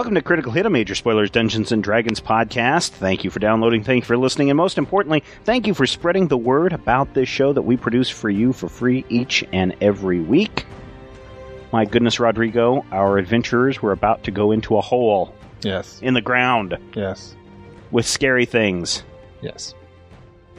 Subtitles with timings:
[0.00, 2.88] Welcome to Critical Hit, a Major Spoilers Dungeons and Dragons podcast.
[2.92, 6.26] Thank you for downloading, thank you for listening, and most importantly, thank you for spreading
[6.28, 10.18] the word about this show that we produce for you for free each and every
[10.18, 10.64] week.
[11.70, 16.00] My goodness, Rodrigo, our adventurers were about to go into a hole Yes.
[16.02, 17.36] in the ground Yes.
[17.90, 19.04] with scary things.
[19.42, 19.74] Yes.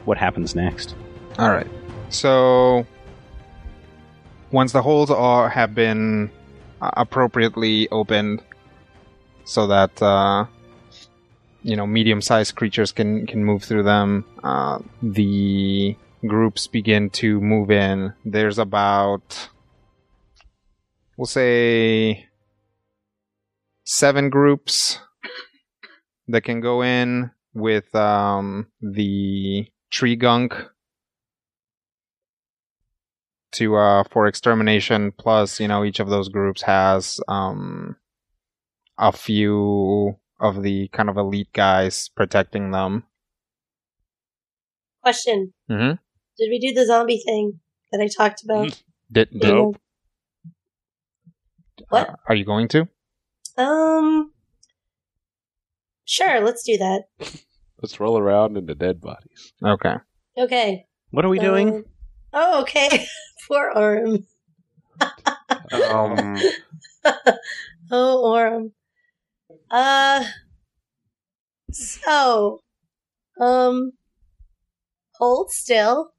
[0.04, 0.94] What happens next?
[1.40, 1.66] All right.
[2.10, 2.86] So
[4.52, 6.30] once the holes are have been
[6.80, 8.40] appropriately opened,
[9.44, 10.46] so that uh,
[11.62, 17.70] you know medium-sized creatures can can move through them, uh, the groups begin to move
[17.70, 18.12] in.
[18.24, 19.48] There's about
[21.16, 22.28] we'll say
[23.84, 24.98] seven groups
[26.28, 30.54] that can go in with um, the tree gunk
[33.52, 37.94] to uh for extermination plus you know each of those groups has um
[39.02, 43.04] a few of the kind of elite guys protecting them
[45.02, 45.96] Question: mm-hmm.
[46.38, 47.58] Did we do the zombie thing
[47.90, 48.80] that I talked about?
[49.10, 49.76] did, did Nope.
[51.88, 52.08] What?
[52.08, 52.86] uh, are you going to
[53.58, 54.30] Um.
[56.04, 57.02] Sure, let's do that.
[57.82, 59.52] Let's roll around into dead bodies.
[59.64, 59.96] okay
[60.38, 60.86] Okay.
[61.10, 61.68] What are we doing?
[61.68, 61.84] Um,
[62.32, 63.06] oh, okay.
[63.48, 64.24] Poor Orm.
[65.72, 66.38] Um,
[67.90, 68.72] Oh, Orm.
[69.72, 70.24] Uh.
[71.72, 72.60] So,
[73.40, 73.92] um,
[75.14, 76.10] hold still.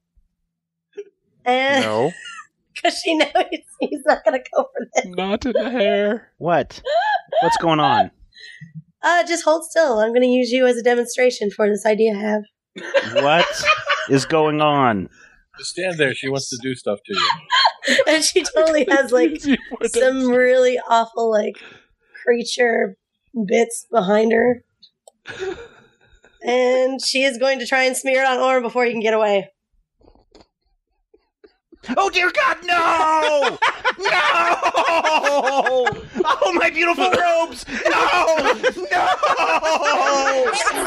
[1.46, 2.12] And no
[2.76, 5.06] because she knows he's, he's not gonna go for this.
[5.16, 6.32] Not in the hair.
[6.38, 6.82] what?
[7.42, 8.12] What's going on?
[9.06, 10.00] Uh, just hold still.
[10.00, 12.44] I'm gonna use you as a demonstration for this idea I have.
[13.22, 13.64] What
[14.10, 15.10] is going on?
[15.58, 16.16] Just stand there.
[16.16, 17.98] She wants to do stuff to you.
[18.08, 19.44] and she totally has like
[19.88, 21.58] some really awful like
[22.24, 22.96] creature
[23.48, 24.64] bits behind her.
[26.46, 29.14] And she is going to try and smear it on Orm before he can get
[29.14, 29.50] away.
[31.96, 33.58] Oh dear God, no!
[34.00, 34.10] No!
[36.26, 37.66] Oh my beautiful robes!
[37.68, 37.80] No!
[38.92, 39.08] No!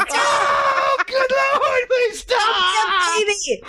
[0.09, 2.67] Oh, good lord, please stop!
[3.15, 3.61] baby!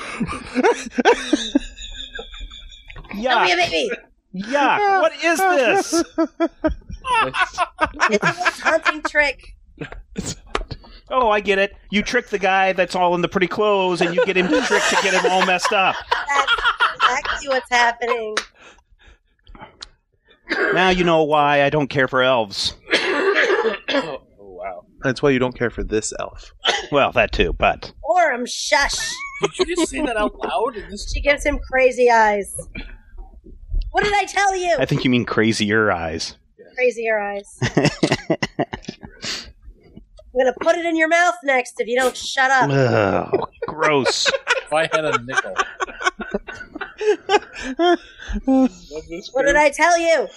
[3.23, 3.91] Don't be a baby!
[4.35, 5.01] Yuck!
[5.01, 6.05] What is this?
[8.11, 8.33] It's a
[8.63, 9.57] hunting trick.
[11.11, 11.75] Oh, I get it.
[11.91, 14.61] You trick the guy that's all in the pretty clothes, and you get him to
[14.61, 15.97] trick to get him all messed up.
[16.29, 16.53] That's
[16.97, 18.37] exactly what's happening.
[20.75, 22.75] Now you know why I don't care for elves.
[22.93, 24.85] Oh wow.
[25.03, 26.53] That's why you don't care for this elf.
[26.93, 29.11] Well, that too, but Orm, shush!
[29.43, 30.75] Did you just say that out loud?
[30.91, 32.55] This She gives him crazy eyes.
[33.93, 34.77] What did I tell you?
[34.79, 36.37] I think you mean crazier eyes.
[36.79, 37.59] Crazier eyes.
[37.63, 37.91] I'm
[40.39, 42.71] gonna put it in your mouth next if you don't shut up.
[42.71, 44.29] Ugh, gross.
[44.29, 45.55] if I had a nickel.
[48.45, 50.29] What did I tell you?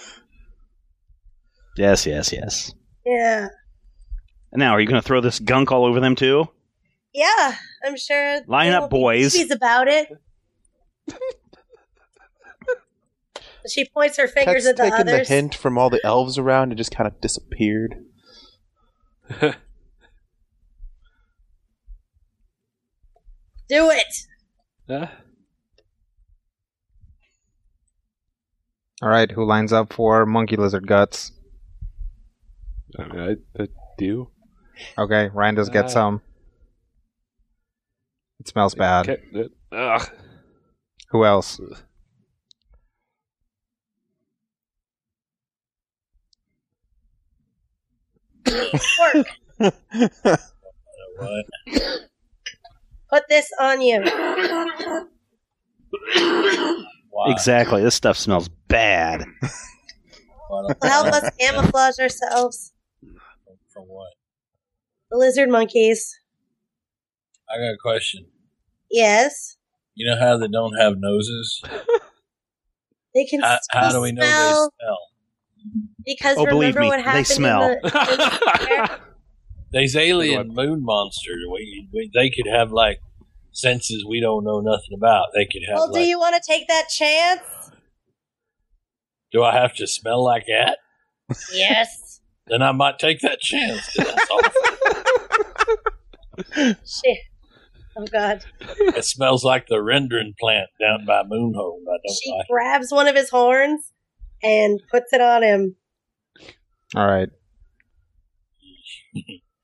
[1.76, 2.72] Yes, yes, yes.
[3.04, 3.48] Yeah.
[4.52, 6.48] Now, are you going to throw this gunk all over them too?
[7.14, 8.40] Yeah, I'm sure.
[8.46, 9.34] Line up, boys.
[9.34, 10.08] babies about it.
[13.70, 15.28] she points her fingers That's at the taken others.
[15.28, 18.04] the hint from all the elves around and just kind of disappeared.
[23.68, 24.14] Do it.
[24.88, 25.06] Huh?
[29.00, 31.32] all right who lines up for monkey lizard guts
[32.98, 33.20] I, mean,
[33.58, 33.66] I, I
[33.96, 34.28] do.
[34.98, 35.72] Okay, Randus Ah.
[35.72, 36.20] gets some.
[38.38, 39.08] It smells bad.
[39.08, 40.10] Okay, Ugh.
[41.10, 41.58] Who else?
[48.96, 49.26] Pork,
[51.16, 51.44] What?
[53.10, 54.02] put this on you.
[57.10, 57.30] Why?
[57.30, 57.82] Exactly.
[57.82, 59.24] This stuff smells bad.
[60.48, 62.72] Why Help us camouflage ourselves.
[63.72, 64.12] From what?
[65.10, 66.18] The lizard monkeys.
[67.48, 68.26] I got a question.
[68.90, 69.56] Yes.
[69.94, 71.62] You know how they don't have noses?
[73.14, 74.98] They can How, how do we know they smell?
[76.04, 77.18] Because Oh, believe remember me, what happened?
[77.26, 77.76] they smell.
[77.82, 78.98] the
[79.72, 83.00] These alien moon monsters, we, we, they could have like
[83.52, 85.28] senses we don't know nothing about.
[85.34, 85.76] They could have.
[85.78, 87.40] Well, do you want to take that chance?
[89.32, 90.78] do I have to smell like that?
[91.52, 92.20] Yes.
[92.48, 93.88] Then I might take that chance.
[93.96, 94.50] That's awful.
[96.84, 97.18] Shit.
[97.96, 98.44] Oh God.
[98.60, 101.78] it smells like the rendering plant down by Moonhole.
[101.82, 102.48] I don't She like.
[102.50, 103.91] grabs one of his horns
[104.42, 105.76] and puts it on him.
[106.94, 107.28] All right.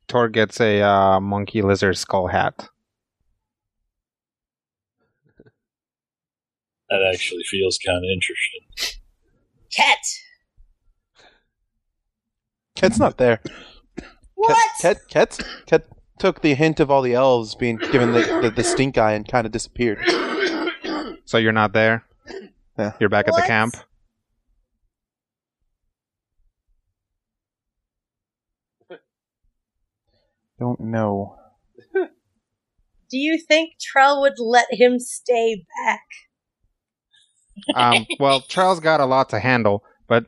[0.07, 2.69] Tor gets a uh, monkey lizard skull hat.
[6.89, 8.95] That actually feels kind of interesting.
[9.71, 9.99] Cat.
[12.75, 13.41] Ket's not there.
[14.35, 14.57] What?
[14.81, 15.87] Ket, Ket, Ket
[16.19, 19.29] took the hint of all the elves being given the, the, the stink eye and
[19.29, 19.99] kind of disappeared.
[21.27, 22.07] So you're not there?
[22.79, 22.93] Yeah.
[23.01, 23.75] You're back at the camp?
[30.59, 31.37] Don't know.
[31.95, 36.03] Do you think Trell would let him stay back?
[37.75, 40.27] Um, well, Charles got a lot to handle, but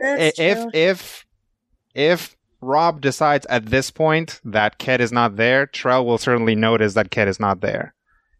[0.00, 0.70] That's if true.
[0.72, 1.26] if
[1.94, 6.94] if Rob decides at this point that Ket is not there, Trell will certainly notice
[6.94, 7.94] that Ket is not there.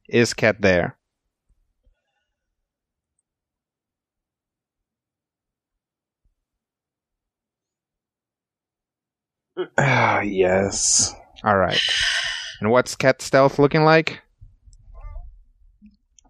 [0.09, 0.97] Is Ket there?
[9.77, 11.15] Ah, yes.
[11.45, 11.81] All right.
[12.61, 14.21] And what's cat stealth looking like?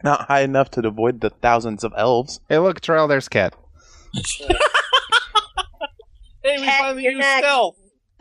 [0.05, 2.41] Not high enough to avoid the thousands of elves.
[2.49, 3.55] Hey, look, Trell, there's Ket.
[6.45, 7.45] Hey, we Cat, finally you're used next.
[7.45, 7.77] stealth.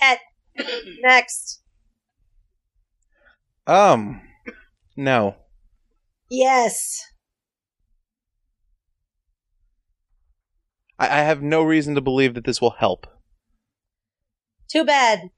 [0.00, 0.18] Cat.
[1.02, 1.60] Next.
[3.66, 4.22] Um,
[4.96, 5.36] no.
[6.30, 7.00] Yes.
[10.98, 13.06] I, I have no reason to believe that this will help.
[14.68, 15.30] Too bad.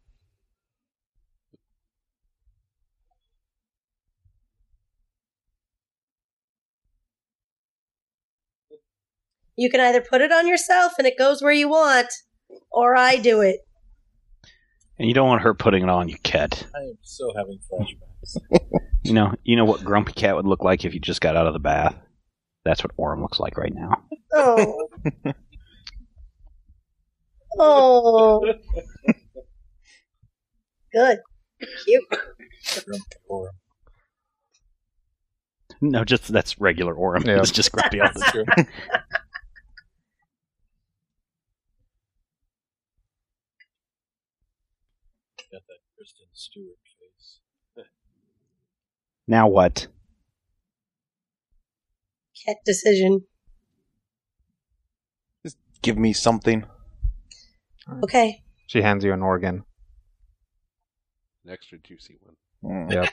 [9.62, 12.08] You can either put it on yourself and it goes where you want,
[12.72, 13.60] or I do it.
[14.98, 16.66] And you don't want her putting it on you, Ket.
[16.74, 18.60] I am so having flashbacks.
[19.04, 21.46] You know, you know what Grumpy Cat would look like if you just got out
[21.46, 21.94] of the bath.
[22.64, 24.02] That's what Orem looks like right now.
[24.34, 24.88] Oh.
[27.60, 28.54] oh.
[30.92, 31.18] Good.
[31.84, 32.04] Cute.
[33.28, 33.52] Or-
[35.80, 37.24] No, just that's regular Orem.
[37.26, 37.38] Yeah.
[37.38, 38.66] It's just Grumpy all the time.
[46.02, 47.86] Kristen Stewart face.
[49.28, 49.86] Now what?
[52.44, 53.20] Cat decision.
[55.44, 56.64] Just give me something.
[58.02, 58.42] Okay.
[58.66, 59.62] She hands you an organ.
[61.44, 62.88] An extra juicy one.
[62.88, 62.92] Mm.
[62.92, 63.12] Yep.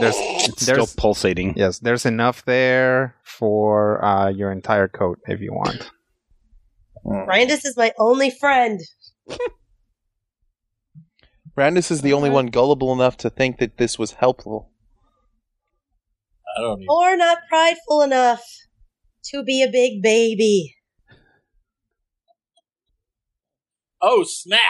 [0.00, 1.54] There's It's still pulsating.
[1.56, 5.88] yes, there's enough there for uh, your entire coat if you want.
[7.06, 7.28] Mm.
[7.28, 8.80] Randus is my only friend.
[11.56, 14.70] Randus is the only one gullible enough to think that this was helpful.
[16.56, 16.86] I don't even.
[16.88, 18.42] Or not prideful enough
[19.26, 20.76] to be a big baby.
[24.02, 24.60] Oh snap!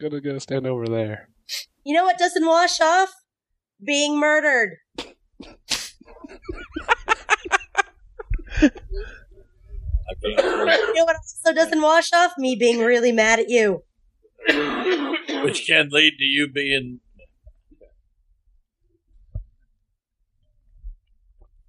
[0.00, 1.28] Gonna go stand over there.
[1.84, 3.10] You know what doesn't wash off?
[3.84, 4.76] Being murdered.
[10.22, 12.32] You know what also doesn't wash off?
[12.36, 13.84] Me being really mad at you.
[14.46, 17.00] Which can lead to you being.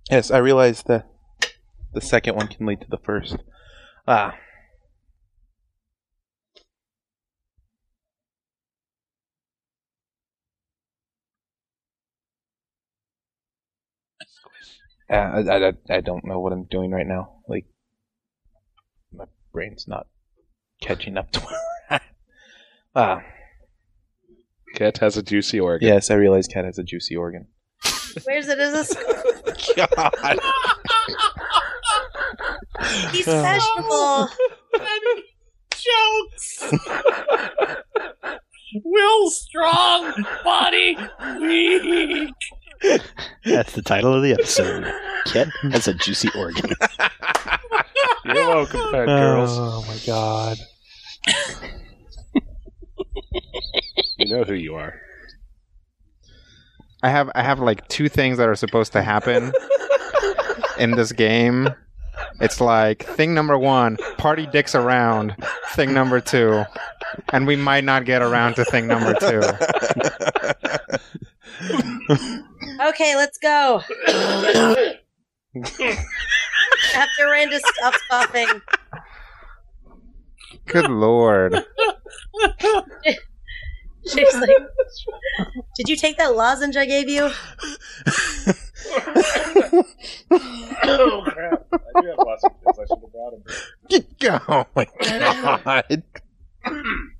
[0.09, 1.07] Yes, I realize that
[1.93, 3.37] the second one can lead to the first.
[4.07, 4.35] Ah.
[15.09, 17.41] Uh, I, I, I don't know what I'm doing right now.
[17.47, 17.65] Like,
[19.11, 20.07] my brain's not
[20.81, 21.41] catching up to.
[22.95, 23.21] Ah,
[24.75, 25.87] Cat has a juicy organ.
[25.87, 27.47] yes, I realize Cat has a juicy organ.
[28.25, 28.59] Where's it?
[28.59, 29.75] Is this?
[29.75, 30.39] God.
[33.11, 34.27] He's fashionable.
[35.71, 36.73] Jokes.
[38.83, 40.97] Will strong, body
[41.39, 42.33] weak.
[43.45, 44.85] That's the title of the episode.
[45.25, 46.71] Cat has a juicy organ.
[48.25, 49.49] You're welcome, fat girls.
[49.53, 50.57] Oh my god.
[54.21, 55.01] You know who you are.
[57.01, 59.51] I have I have like two things that are supposed to happen
[60.77, 61.69] in this game.
[62.39, 65.35] It's like thing number one, party dicks around.
[65.69, 66.63] Thing number two,
[67.33, 69.41] and we might not get around to thing number two.
[72.89, 73.81] Okay, let's go.
[76.95, 78.47] After Randa stops coughing.
[80.67, 81.55] Good lord.
[84.07, 84.49] She's like,
[85.75, 87.29] Did you take that lozenge I gave you?
[90.83, 91.67] Oh crap!
[91.71, 92.79] I do have lots of things.
[92.79, 93.43] I should have brought him.
[94.47, 96.03] oh my god.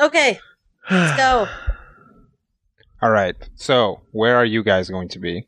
[0.00, 0.38] Okay,
[0.90, 1.46] let's go.
[3.02, 3.36] All right.
[3.54, 5.46] So, where are you guys going to be?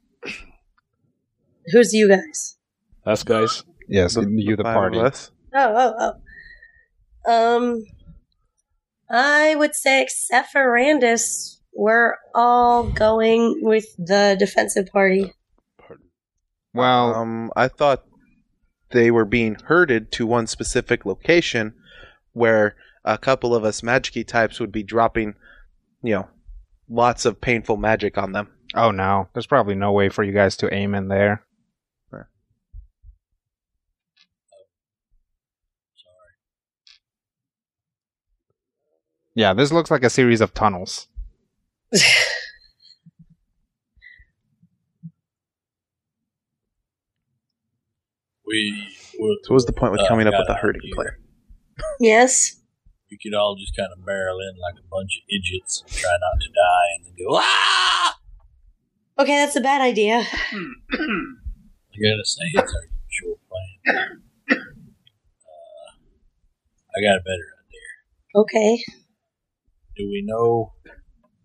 [1.72, 2.56] Who's you guys?
[3.06, 3.64] Us guys.
[3.88, 4.98] Yes, you the five party.
[4.98, 5.30] us.
[5.54, 6.12] Oh, oh,
[7.26, 7.56] oh.
[7.56, 7.84] Um,
[9.10, 15.32] I would say, except for Randus, we're all going with the defensive party.
[15.78, 16.06] Pardon.
[16.72, 18.04] Well, Um, I thought
[18.90, 21.74] they were being herded to one specific location
[22.32, 25.34] where a couple of us magic types would be dropping,
[26.02, 26.28] you know,
[26.88, 28.48] lots of painful magic on them.
[28.74, 31.43] oh no, there's probably no way for you guys to aim in there.
[39.34, 41.08] Yeah, this looks like a series of tunnels.
[48.46, 48.86] We
[49.18, 50.94] would, So what's the point with Uh, coming up with a an herding idea.
[50.94, 51.08] plan?
[52.00, 52.60] yes.
[53.10, 56.10] we could all just kind of barrel in like a bunch of idiots and try
[56.20, 58.18] not to die and then go, ah!
[59.18, 60.16] Okay, that's a bad idea.
[60.18, 64.22] I gotta say, it's our usual plan.
[64.50, 64.54] Uh,
[66.96, 67.88] I got a better idea.
[68.34, 68.84] Okay.
[69.96, 70.72] Do we know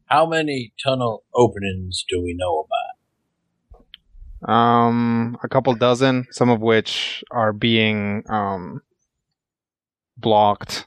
[0.05, 4.51] how many tunnel openings do we know about?
[4.51, 8.81] Um, a couple dozen, some of which are being um
[10.17, 10.85] blocked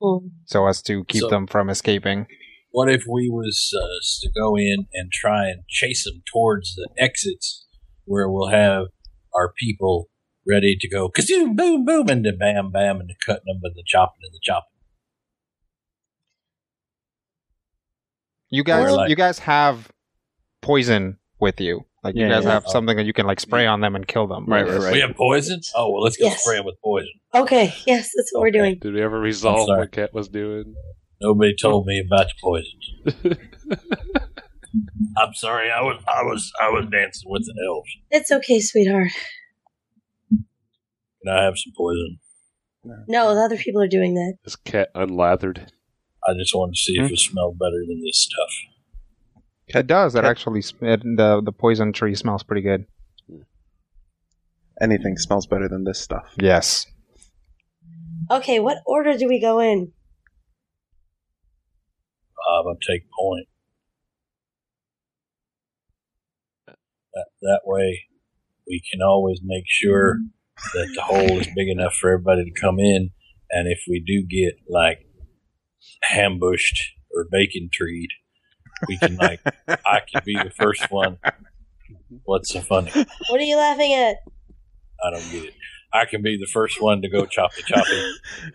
[0.00, 0.28] Hmm.
[0.46, 2.26] so as to keep So- them from escaping.
[2.70, 6.88] What if we was uh, to go in and try and chase them towards the
[6.98, 7.66] exits
[8.06, 8.86] where we'll have
[9.34, 10.08] our people
[10.48, 13.74] ready to go kazoom, boom, boom, and the bam, bam, and the cutting them and
[13.76, 14.71] the chopping and the chopping.
[18.52, 19.90] You guys, like- you guys have
[20.60, 21.86] poison with you.
[22.04, 22.50] Like you guys yeah.
[22.50, 24.44] have something that you can like spray on them and kill them.
[24.46, 24.92] Right, right, right.
[24.92, 25.60] We have poison?
[25.76, 26.42] Oh, well, let's go Yes.
[26.42, 27.12] spray them with poison.
[27.34, 28.78] Okay, yes, that's what we're doing.
[28.80, 30.74] Did we ever resolve what Cat was doing?
[31.20, 33.38] Nobody told me about the poison.
[35.16, 35.70] I'm sorry.
[35.70, 37.90] I was, I was, I was dancing with the elves.
[38.10, 39.12] It's okay, sweetheart.
[40.28, 42.18] Can I have some poison?
[43.06, 44.38] No, the other people are doing that.
[44.44, 45.70] Is Cat unlathered?
[46.24, 47.14] I just wanted to see if hmm.
[47.14, 48.50] it smelled better than this stuff.
[49.68, 50.14] It does.
[50.14, 52.86] It actually the the poison tree smells pretty good.
[54.80, 56.24] Anything smells better than this stuff.
[56.38, 56.86] Yes.
[58.30, 59.92] Okay, what order do we go in?
[62.50, 63.46] I'm gonna take point.
[66.66, 68.06] That, that way,
[68.66, 70.18] we can always make sure
[70.74, 73.10] that the hole is big enough for everybody to come in.
[73.50, 75.06] And if we do get like
[76.10, 76.80] ambushed
[77.14, 78.08] or bacon treed,
[78.88, 81.18] we can like I can be the first one.
[82.24, 82.90] What's so funny?
[83.28, 84.16] What are you laughing at?
[85.04, 85.54] I don't get it.
[85.92, 88.00] I can be the first one to go choppy choppy,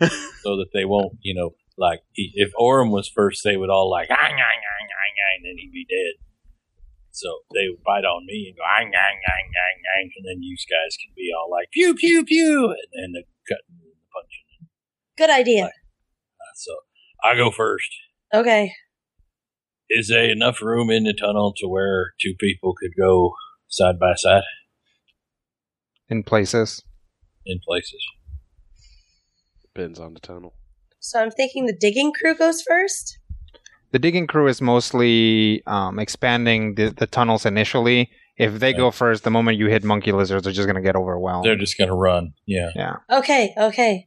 [0.42, 4.08] so that they won't, you know, like if Orem was first, they would all like,
[4.10, 6.18] "Ah, "Ang, ang, ang, ang, ang," and then he'd be dead.
[7.12, 10.42] So they would bite on me and go, "Ang, ang, ang, ang, ang," and then
[10.42, 14.08] you guys can be all like, "Pew, pew, pew," and then the cutting and the
[14.10, 14.68] punching.
[15.16, 15.66] Good idea.
[15.66, 16.74] Uh, So
[17.28, 17.88] I go first.
[18.32, 18.72] Okay.
[19.90, 23.32] Is there enough room in the tunnel to where two people could go
[23.68, 24.42] side by side
[26.08, 26.82] In places.
[27.46, 28.02] in places?
[29.62, 30.54] Depends on the tunnel.
[31.00, 33.18] So I'm thinking the digging crew goes first.
[33.92, 38.10] the digging crew is mostly um, expanding the, the tunnels initially.
[38.36, 40.94] If they go first, the moment you hit monkey lizards, they're just going to get
[40.94, 41.44] overwhelmed.
[41.44, 42.34] They're just going to run.
[42.46, 42.70] Yeah.
[42.76, 42.96] yeah.
[43.10, 44.06] Okay, okay.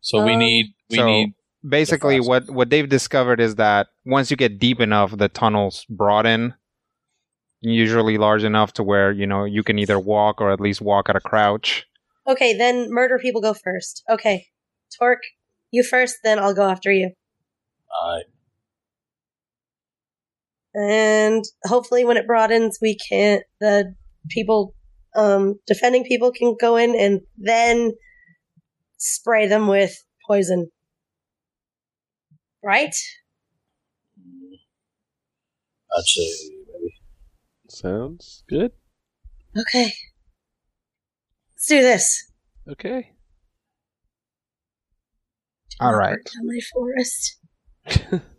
[0.00, 1.34] So we Um, need we So- need
[1.66, 6.54] Basically, what what they've discovered is that once you get deep enough, the tunnels broaden,
[7.60, 11.08] usually large enough to where you know you can either walk or at least walk
[11.08, 11.84] at a crouch.
[12.28, 14.04] Okay, then murder people go first.
[14.08, 14.46] Okay.
[14.98, 15.22] Torque,
[15.70, 17.10] you first, then I'll go after you.
[18.02, 18.18] uh,
[20.74, 23.94] And hopefully when it broadens, we can the
[24.28, 24.74] people
[25.16, 27.92] um defending people can go in and then
[28.98, 29.96] spray them with
[30.26, 30.70] poison.
[32.62, 32.94] Right?
[35.96, 36.28] I'd say
[36.72, 36.94] maybe
[37.68, 38.72] Sounds good.
[39.56, 39.92] Okay.
[41.54, 42.30] Let's do this.
[42.70, 43.12] Okay.
[45.80, 46.16] All right.
[46.16, 47.36] Burn down my forest.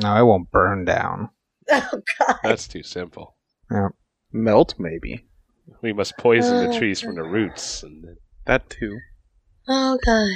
[0.00, 1.30] No, it won't burn down.
[1.70, 2.36] Oh god.
[2.44, 3.36] That's too simple.
[3.70, 3.88] Yeah.
[4.32, 5.26] Melt, maybe.
[5.82, 7.82] We must poison the Oh, trees from the roots.
[7.82, 8.16] And
[8.46, 8.96] That too.
[9.68, 10.30] Oh god.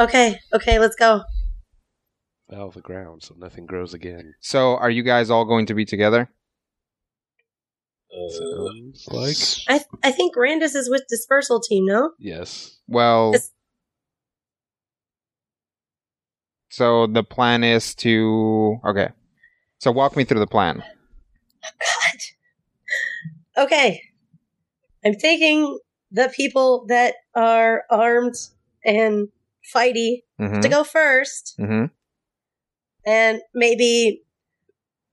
[0.00, 1.20] Okay, okay, let's go.
[2.50, 4.34] Foul the ground so nothing grows again.
[4.40, 6.30] So, are you guys all going to be together?
[8.10, 8.64] uh,
[9.10, 9.36] like
[9.68, 12.12] I I think Randus is with dispersal team, no?
[12.18, 12.78] yes.
[12.88, 13.50] Well, Yes.
[16.70, 19.08] so the plan is to okay.
[19.78, 20.82] So walk me through the plan.
[21.62, 23.64] God.
[23.64, 24.02] Okay.
[25.04, 25.78] I'm taking
[26.10, 28.34] the people that are armed
[28.84, 29.28] and
[29.74, 30.60] fighty Mm-hmm.
[30.60, 31.86] to go first mm-hmm.
[33.08, 34.22] And maybe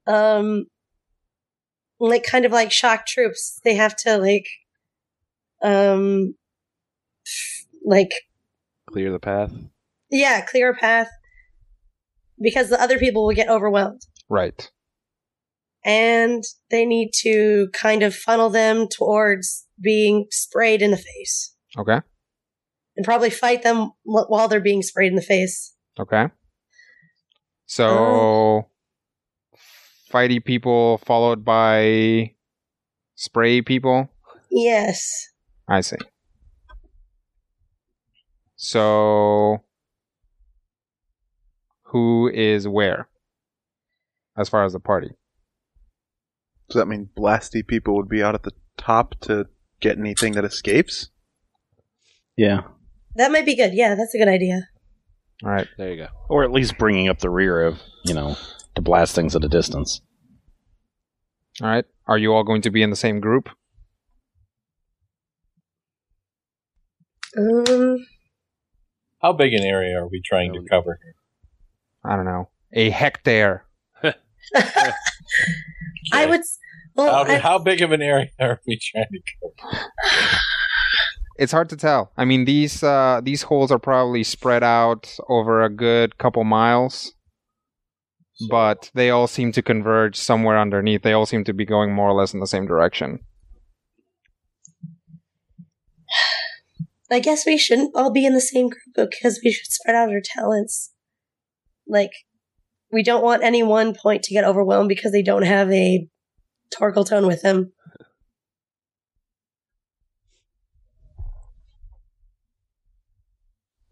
[0.06, 0.66] um
[1.98, 3.60] like kind of like shock troops.
[3.64, 4.46] They have to like
[5.62, 6.34] um
[7.84, 8.10] like
[8.90, 9.52] Clear the path.
[10.10, 11.08] yeah, clear a path
[12.40, 14.02] because the other people will get overwhelmed.
[14.28, 14.70] Right.
[15.84, 22.00] and they need to kind of funnel them towards being sprayed in the face Okay.
[22.96, 25.74] and probably fight them while they're being sprayed in the face.
[25.98, 26.26] Okay.
[27.66, 28.66] So, oh.
[30.10, 32.32] fighty people followed by
[33.16, 34.08] spray people.
[34.50, 35.28] Yes.
[35.68, 35.96] I see.
[38.54, 39.62] So,
[41.82, 43.08] who is where?
[44.36, 45.10] As far as the party.
[46.68, 49.46] Does that mean blasty people would be out at the top to
[49.80, 51.10] get anything that escapes?
[52.36, 52.62] Yeah.
[53.16, 53.74] That might be good.
[53.74, 54.68] Yeah, that's a good idea.
[55.44, 55.66] All right.
[55.76, 56.06] There you go.
[56.28, 58.36] Or at least bringing up the rear of, you know,
[58.74, 60.00] to blast things at a distance.
[61.62, 61.84] All right.
[62.06, 63.48] Are you all going to be in the same group?
[67.38, 68.06] Um,
[69.20, 70.98] how big an area are we trying to cover?
[71.02, 71.14] here?
[72.04, 72.48] I don't know.
[72.72, 73.66] A hectare.
[76.12, 76.40] I would.
[76.40, 76.58] s-
[76.94, 79.80] Well, How, I, how big of an area are we trying to cover?
[81.38, 82.12] It's hard to tell.
[82.16, 87.12] I mean, these uh, these holes are probably spread out over a good couple miles,
[88.48, 91.02] but they all seem to converge somewhere underneath.
[91.02, 93.20] They all seem to be going more or less in the same direction.
[97.10, 100.08] I guess we shouldn't all be in the same group because we should spread out
[100.08, 100.92] our talents.
[101.86, 102.10] Like,
[102.90, 106.08] we don't want any one point to get overwhelmed because they don't have a
[106.74, 107.72] Torkletone with them.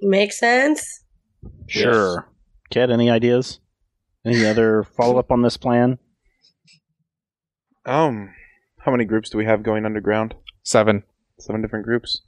[0.05, 1.03] Make sense?
[1.67, 2.29] Sure.
[2.71, 3.61] Ted, any ideas?
[4.25, 5.99] Any other follow up on this plan?
[7.87, 8.35] Um,
[8.81, 10.35] how many groups do we have going underground?
[10.63, 11.05] Seven.
[11.39, 12.21] Seven different groups.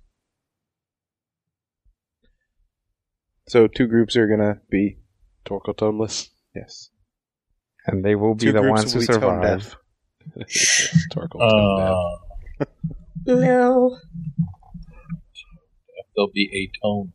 [3.49, 4.99] So two groups are gonna be
[5.47, 6.29] Torkotoneless.
[6.55, 6.91] yes.
[7.87, 9.77] And they will be Two the ones who will be tone survive.
[10.39, 10.49] deaf.
[11.13, 12.19] Torkotoneless.
[12.59, 12.65] Uh,
[13.35, 13.99] No.
[16.17, 17.13] there'll be a tone.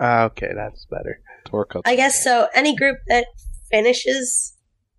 [0.00, 1.20] Ah, okay, that's better.
[1.46, 1.82] Torkotoneless.
[1.84, 2.48] I guess so.
[2.54, 3.26] Any group that
[3.70, 4.56] finishes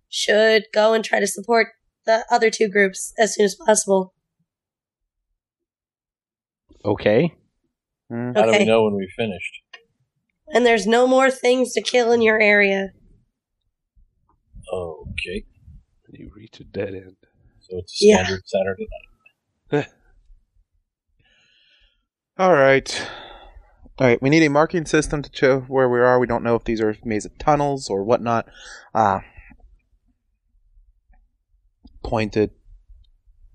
[0.08, 1.68] should go and try to support
[2.06, 4.14] the other two groups as soon as possible.
[6.84, 7.34] Okay.
[8.12, 8.36] Mm.
[8.36, 8.58] How do Okay.
[8.60, 9.62] we know when we finished?
[10.48, 12.90] And there's no more things to kill in your area.
[14.72, 15.44] Okay,
[16.10, 17.16] You reach a dead end.
[17.60, 18.24] so it's a Yeah.
[18.24, 18.88] standard Saturday
[19.72, 19.88] night.
[22.38, 23.08] All right.
[23.98, 24.20] All right.
[24.20, 26.18] We need a marking system to show where we are.
[26.18, 28.46] We don't know if these are maze of tunnels or whatnot.
[28.94, 29.20] Uh,
[32.02, 32.50] pointed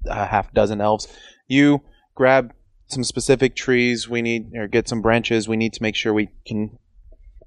[0.05, 1.07] a half dozen elves.
[1.47, 1.81] You
[2.15, 2.53] grab
[2.87, 4.09] some specific trees.
[4.09, 5.47] We need or get some branches.
[5.47, 6.77] We need to make sure we can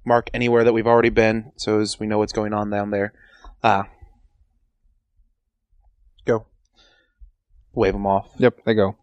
[0.04, 3.12] mark anywhere that we've already been, so as we know what's going on down there.
[3.62, 3.88] Ah,
[6.24, 6.46] go.
[7.72, 8.30] Wave them off.
[8.38, 8.96] Yep, they go.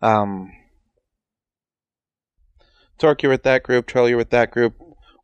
[0.00, 0.52] Um,
[2.98, 3.86] Torque, you're with that group.
[3.86, 4.74] Trell, you're with that group.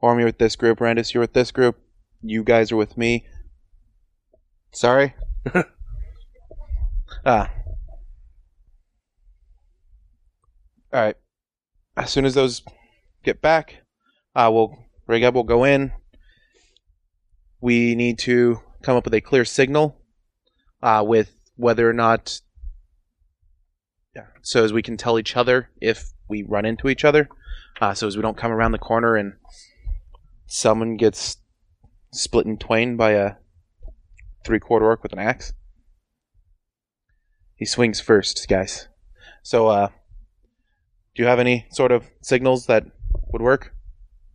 [0.01, 0.79] Orm, you're with this group.
[0.79, 1.79] Randus, you're with this group.
[2.23, 3.27] You guys are with me.
[4.73, 5.15] Sorry.
[7.25, 7.51] ah.
[10.93, 11.17] All right.
[11.97, 12.63] As soon as those
[13.23, 13.83] get back,
[14.35, 15.35] uh, we'll rig up.
[15.35, 15.93] We'll go in.
[17.61, 20.01] We need to come up with a clear signal
[20.83, 22.41] uh, with whether or not
[24.17, 24.27] yeah.
[24.43, 27.29] So as we can tell each other if we run into each other.
[27.81, 29.35] Uh, so as we don't come around the corner and
[30.47, 31.37] someone gets
[32.13, 33.33] split in twain by a
[34.45, 35.53] three quarter orc with an axe.
[37.57, 38.89] He swings first, guys.
[39.43, 39.89] So uh
[41.15, 42.85] do you have any sort of signals that
[43.33, 43.75] would work?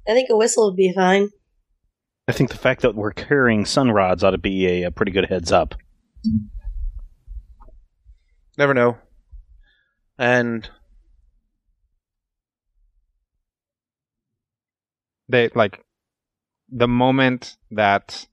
[0.08, 1.30] I think a whistle would be fine.
[2.28, 5.12] I think the fact that we're carrying sun rods ought to be a, a pretty
[5.12, 5.76] good heads up.
[8.58, 8.98] Never know.
[10.18, 10.70] And
[15.28, 15.84] They like
[16.70, 18.28] the moment that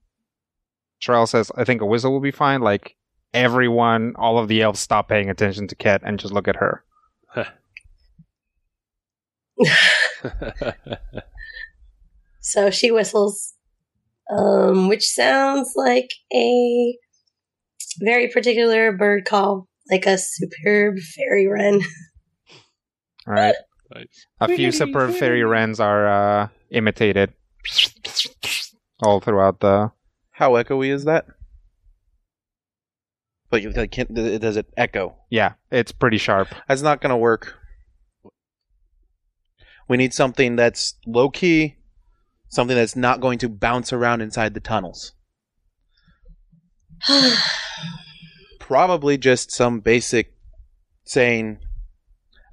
[1.01, 2.95] Trell says, "I think a whistle will be fine." Like
[3.33, 6.83] everyone, all of the elves stop paying attention to Ket and just look at her.
[12.43, 13.53] So she whistles,
[14.29, 16.97] um, which sounds like a
[17.99, 21.81] very particular bird call, like a superb fairy wren.
[23.25, 23.55] All right.
[23.93, 24.27] Nice.
[24.39, 27.33] A few superb fairy wrens are uh, imitated
[29.01, 29.91] all throughout the.
[30.31, 31.25] how echoey is that?
[33.51, 35.15] Like, like can, does it echo?
[35.29, 36.47] Yeah, it's pretty sharp.
[36.67, 37.59] That's not going to work.
[39.87, 41.75] We need something that's low key,
[42.49, 45.13] something that's not going to bounce around inside the tunnels.
[48.59, 50.33] Probably just some basic
[51.05, 51.59] saying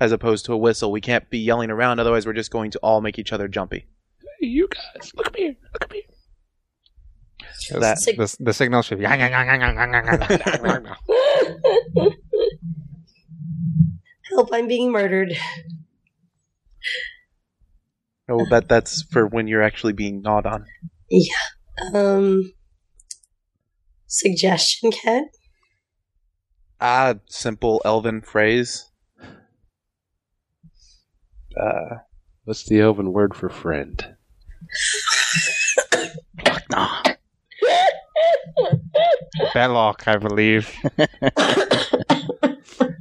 [0.00, 0.90] as opposed to a whistle.
[0.90, 3.86] We can't be yelling around, otherwise, we're just going to all make each other jumpy.
[4.40, 5.54] You guys, look up here.
[5.74, 6.02] Look up here.
[7.78, 9.04] That- Sig- The, the signal should be.
[14.30, 15.32] Help, I'm being murdered.
[18.28, 20.64] Oh, that that's for when you're actually being gnawed on.
[21.10, 21.34] Yeah.
[21.92, 22.52] Um,
[24.06, 25.24] suggestion, Cat?
[26.80, 28.89] Ah, simple elven phrase.
[31.56, 31.96] Uh,
[32.44, 34.16] What's the elven word for friend?
[36.70, 37.02] Nah.
[39.54, 40.68] Belloc, I believe.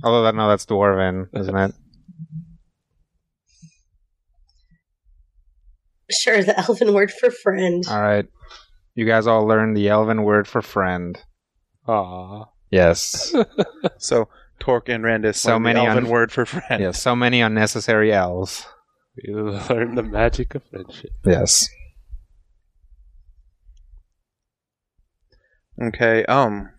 [0.04, 1.74] Although that no, that's dwarven, isn't it?
[6.12, 7.84] Sure, the elven word for friend.
[7.90, 8.26] All right.
[8.96, 11.18] You guys all learned the elven word for friend.
[11.88, 13.34] Ah, Yes.
[13.98, 16.82] so Torque and Randus So learned the many elven un- word for friend.
[16.82, 17.02] yes.
[17.02, 18.65] So many unnecessary L's.
[19.15, 21.12] You learn the magic of friendship.
[21.26, 21.67] Yes.
[25.82, 26.26] Okay.
[26.26, 26.69] Um.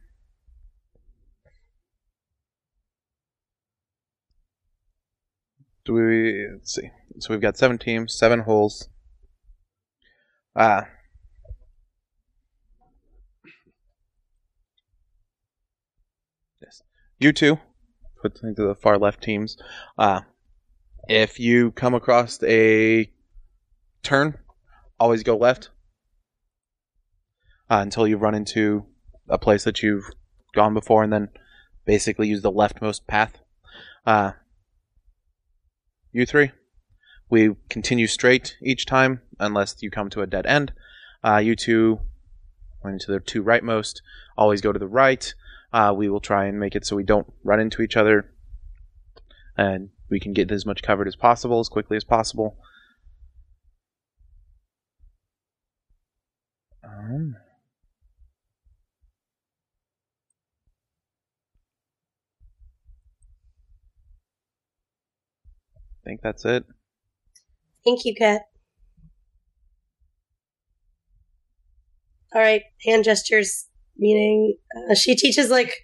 [5.85, 6.47] Do we?
[6.53, 6.91] Let's see.
[7.19, 8.89] So we've got seven teams, seven holes.
[10.57, 10.87] Ah.
[16.63, 16.83] Yes.
[17.19, 17.59] You two,
[18.21, 19.57] put into the far left teams.
[19.99, 20.21] Uh,
[21.09, 23.11] if you come across a
[24.03, 24.39] turn,
[24.99, 25.71] always go left
[27.71, 28.85] uh, until you run into
[29.29, 30.05] a place that you've
[30.55, 31.29] gone before, and then
[31.87, 33.39] basically use the leftmost path.
[34.05, 34.33] Uh,
[36.13, 36.51] you three,
[37.31, 40.73] we continue straight each time unless you come to a dead end.
[41.23, 42.01] Uh, you two,
[42.83, 44.01] going to the two rightmost,
[44.37, 45.35] always go to the right.
[45.73, 48.33] Uh, we will try and make it so we don't run into each other,
[49.57, 52.59] and we can get as much covered as possible as quickly as possible.
[56.85, 57.37] Um,
[65.71, 66.65] I think that's it.
[67.85, 68.43] Thank you, Cat.
[72.35, 73.70] All right, hand gestures.
[74.01, 74.57] Meaning,
[74.91, 75.75] uh, she teaches like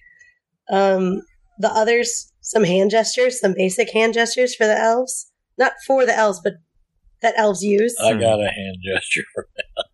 [0.71, 1.21] um,
[1.59, 5.31] the others some hand gestures, some basic hand gestures for the elves.
[5.59, 6.55] Not for the elves, but
[7.23, 7.95] that elves use.
[8.03, 9.87] I got a hand gesture for that.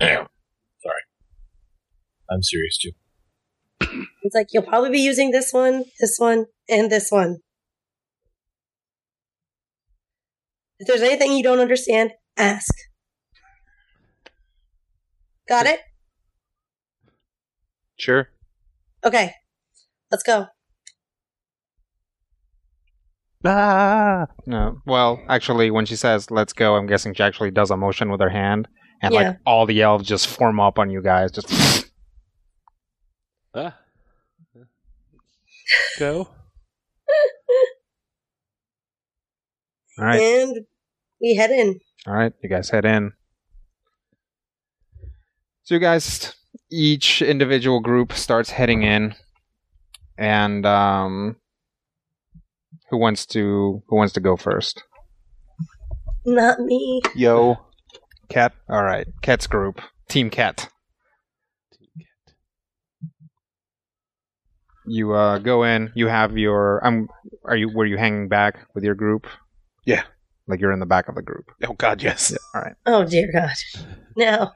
[0.82, 1.02] Sorry.
[2.30, 2.92] I'm serious too.
[4.22, 7.38] It's like you'll probably be using this one, this one, and this one.
[10.78, 12.72] If there's anything you don't understand, ask.
[15.48, 15.80] Got it?
[18.00, 18.28] Sure.
[19.04, 19.34] Okay.
[20.10, 20.46] Let's go.
[23.44, 24.26] Ah!
[24.46, 24.80] No.
[24.86, 28.20] Well, actually, when she says "let's go," I'm guessing she actually does a motion with
[28.20, 28.68] her hand,
[29.02, 29.20] and Yeah.
[29.20, 31.30] like all the elves just form up on you guys.
[31.32, 31.86] Just
[33.54, 33.78] Ah.
[35.98, 36.20] Go.
[39.98, 40.64] all right, And
[41.20, 41.78] we head in.
[42.06, 42.32] all right.
[42.42, 43.12] You guys head in.
[45.64, 46.34] So you guys,
[46.70, 49.14] each individual group starts heading in,
[50.16, 51.36] and um,
[52.90, 54.82] who wants to who wants to go first?
[56.24, 57.02] Not me.
[57.14, 57.58] Yo.
[58.28, 58.52] Cat.
[58.68, 60.68] All right, Cat's group, Team Cat.
[61.76, 62.34] Team Cat.
[64.86, 65.90] You uh, go in.
[65.94, 66.86] You have your.
[66.86, 67.08] Um,
[67.44, 67.68] are you?
[67.68, 69.26] Were you hanging back with your group?
[69.84, 70.04] Yeah.
[70.46, 71.50] Like you're in the back of the group.
[71.64, 72.36] Oh God, yes.
[72.54, 72.74] All right.
[72.86, 73.50] Oh dear God.
[74.16, 74.50] No.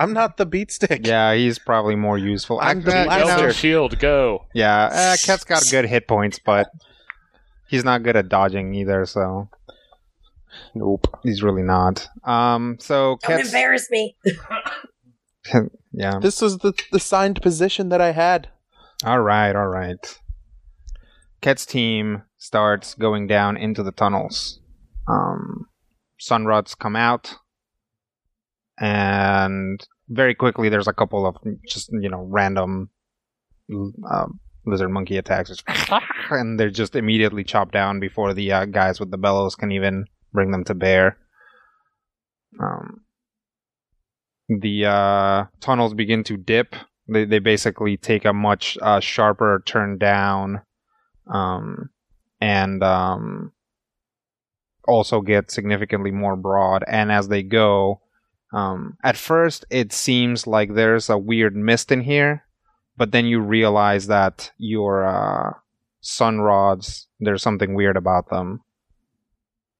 [0.00, 1.06] I'm not the beat stick.
[1.06, 2.58] Yeah, he's probably more useful.
[2.60, 3.24] I'm the Actually, blaster.
[3.26, 4.46] you Elder Shield, go.
[4.54, 6.70] yeah, uh, Cat's got good hit points, but
[7.68, 9.04] he's not good at dodging either.
[9.04, 9.48] So
[10.74, 11.06] Nope.
[11.22, 12.08] he's really not.
[12.24, 12.78] Um.
[12.80, 13.48] So Don't Cat's.
[13.48, 14.16] embarrass me.
[15.92, 16.18] yeah.
[16.20, 18.48] This was the the signed position that I had.
[19.04, 20.18] All right, all right.
[21.40, 24.60] Ket's team starts going down into the tunnels.
[25.08, 25.66] Um,
[26.20, 27.36] sunrods come out,
[28.80, 32.90] and very quickly there's a couple of just you know random
[34.10, 35.62] um, lizard monkey attacks,
[36.30, 40.06] and they're just immediately chopped down before the uh, guys with the bellows can even
[40.32, 41.16] bring them to bear.
[42.60, 43.02] Um,
[44.48, 46.74] the uh, tunnels begin to dip
[47.10, 50.62] they they basically take a much uh, sharper turn down,
[51.26, 51.90] um,
[52.40, 53.52] and um,
[54.86, 56.84] also get significantly more broad.
[56.86, 58.00] And as they go,
[58.52, 62.44] um, at first it seems like there's a weird mist in here,
[62.96, 65.52] but then you realize that your uh,
[66.00, 68.62] sun rods there's something weird about them.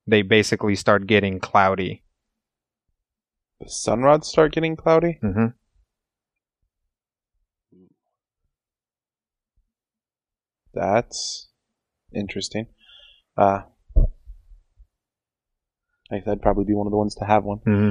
[0.07, 2.05] They basically start getting cloudy.
[3.61, 5.19] The sunrods start getting cloudy.
[5.23, 5.47] Mm-hmm.
[10.73, 11.49] That's
[12.15, 12.67] interesting.
[13.37, 13.63] Uh,
[13.97, 14.03] I
[16.11, 17.59] think that'd probably be one of the ones to have one.
[17.59, 17.91] Mm-hmm.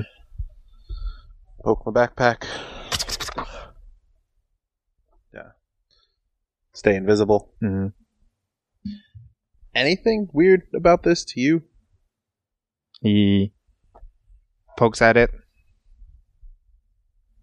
[1.64, 2.46] Poke my backpack.
[5.34, 5.52] Yeah.
[6.74, 7.54] Stay invisible.
[7.62, 7.88] Mm-hmm.
[9.76, 11.64] Anything weird about this to you?
[13.02, 13.54] he
[14.78, 15.32] pokes at it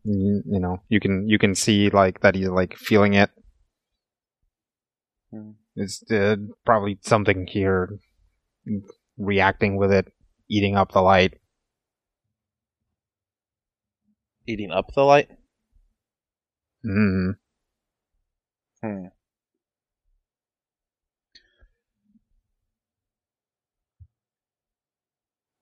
[0.05, 3.31] you, you know you can you can see like that he's like feeling it
[5.33, 5.53] Hmm.
[5.75, 7.99] it's uh, probably something here
[9.19, 10.13] reacting with it
[10.49, 11.41] eating up the light
[14.47, 15.31] Eating up the light?
[16.85, 17.35] mm.
[18.83, 19.07] Hmm.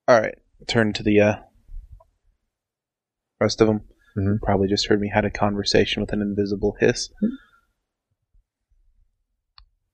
[0.07, 0.35] All right.
[0.67, 1.35] Turn to the uh,
[3.39, 3.81] rest of them.
[4.17, 4.39] Mhm.
[4.41, 7.09] Probably just heard me had a conversation with an invisible hiss.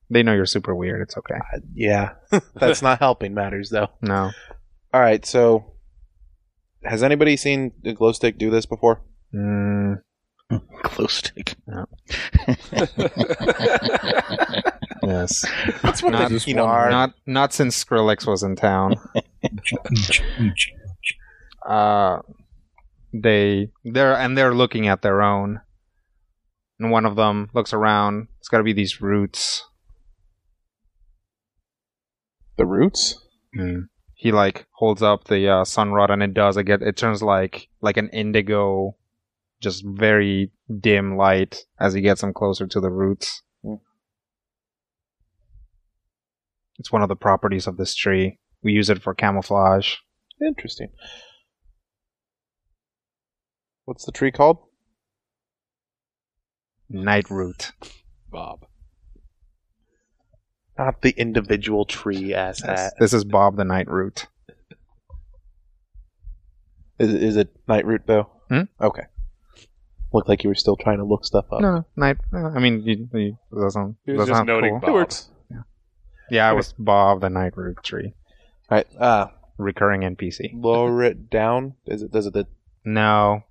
[0.09, 2.15] they know you're super weird it's okay Uh, yeah,
[2.55, 3.87] that's not helping matters though.
[4.01, 4.31] no
[4.93, 5.25] All right.
[5.25, 5.71] So,
[6.83, 9.01] has anybody seen a glow stick do this before?
[9.33, 10.01] mm.
[10.83, 11.55] Glow stick.
[11.65, 11.85] No.
[15.03, 15.45] yes
[15.81, 16.89] That's what Not- the you know are.
[16.89, 18.95] not not since skrillex was in town
[21.67, 22.19] uh
[23.13, 25.61] they they're and they're looking at their own
[26.79, 29.65] and one of them looks around it's got to be these roots
[32.57, 33.17] the roots.
[34.23, 37.23] He like holds up the uh, sun rod and it does it get it turns
[37.23, 38.95] like like an indigo
[39.61, 43.75] just very dim light as he gets them closer to the roots Hmm.
[46.77, 49.95] it's one of the properties of this tree we use it for camouflage
[50.43, 50.89] Interesting.
[53.85, 54.57] What's the tree called?
[56.89, 57.71] night root
[58.31, 58.65] Bob.
[60.81, 62.93] Not the individual tree ass hat.
[62.99, 64.25] this is bob the night root
[66.97, 68.29] Is, is it night root though?
[68.49, 68.63] Hmm?
[68.79, 69.03] Okay.
[70.11, 71.61] Looked like you were still trying to look stuff up.
[71.61, 74.89] no night uh, i mean you, you, doesn't, He was just noting cool.
[74.89, 75.29] It works.
[76.31, 78.13] yeah i was bob the night root tree
[78.69, 78.87] All right.
[78.97, 81.75] Uh, recurring npc lower it down.
[81.85, 82.11] Is it?
[82.11, 82.33] Does it?
[82.33, 82.47] The,
[82.83, 83.43] No.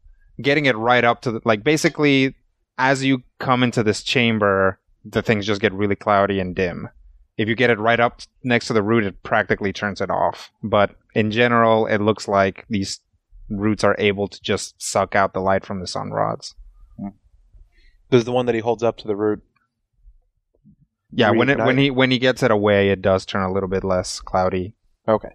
[0.43, 2.35] Getting it right up to the, like basically
[2.77, 6.89] as you come into this chamber, the things just get really cloudy and dim.
[7.41, 10.51] If you get it right up next to the root, it practically turns it off.
[10.63, 13.01] But in general, it looks like these
[13.49, 16.55] roots are able to just suck out the light from the sun rods.
[16.99, 17.09] Hmm.
[18.11, 19.43] Does the one that he holds up to the root?
[21.13, 23.71] Yeah, when it when he when he gets it away, it does turn a little
[23.71, 24.75] bit less cloudy.
[25.09, 25.31] Okay.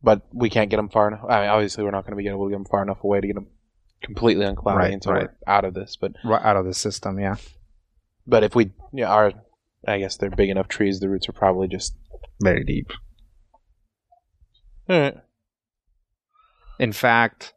[0.00, 1.24] But we can't get him far enough.
[1.28, 3.20] I mean, obviously, we're not going to be able to get him far enough away
[3.20, 3.48] to get him
[4.00, 5.22] completely uncloudy Right, until right.
[5.22, 5.96] we're out of this.
[6.00, 7.34] But Right out of the system, yeah.
[8.26, 9.32] But if we, yeah, our,
[9.86, 11.00] I guess they're big enough trees.
[11.00, 11.94] The roots are probably just.
[12.42, 12.90] Very deep.
[14.90, 15.16] Alright.
[16.80, 17.54] In fact,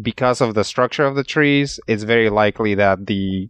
[0.00, 3.48] because of the structure of the trees, it's very likely that the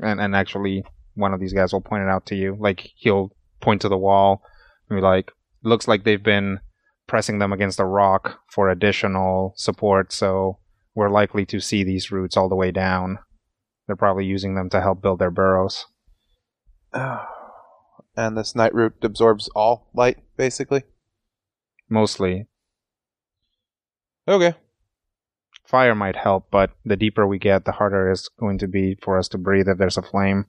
[0.00, 0.84] and and actually
[1.14, 2.56] one of these guys will point it out to you.
[2.58, 4.42] Like he'll point to the wall
[4.90, 5.30] and be like,
[5.62, 6.60] looks like they've been
[7.06, 10.58] pressing them against a rock for additional support, so
[10.94, 13.18] we're likely to see these roots all the way down.
[13.86, 15.86] They're probably using them to help build their burrows.
[18.18, 20.84] And this night root absorbs all light, basically.
[21.90, 22.46] Mostly.
[24.26, 24.54] Okay.
[25.66, 29.18] Fire might help, but the deeper we get, the harder it's going to be for
[29.18, 30.46] us to breathe if there's a flame.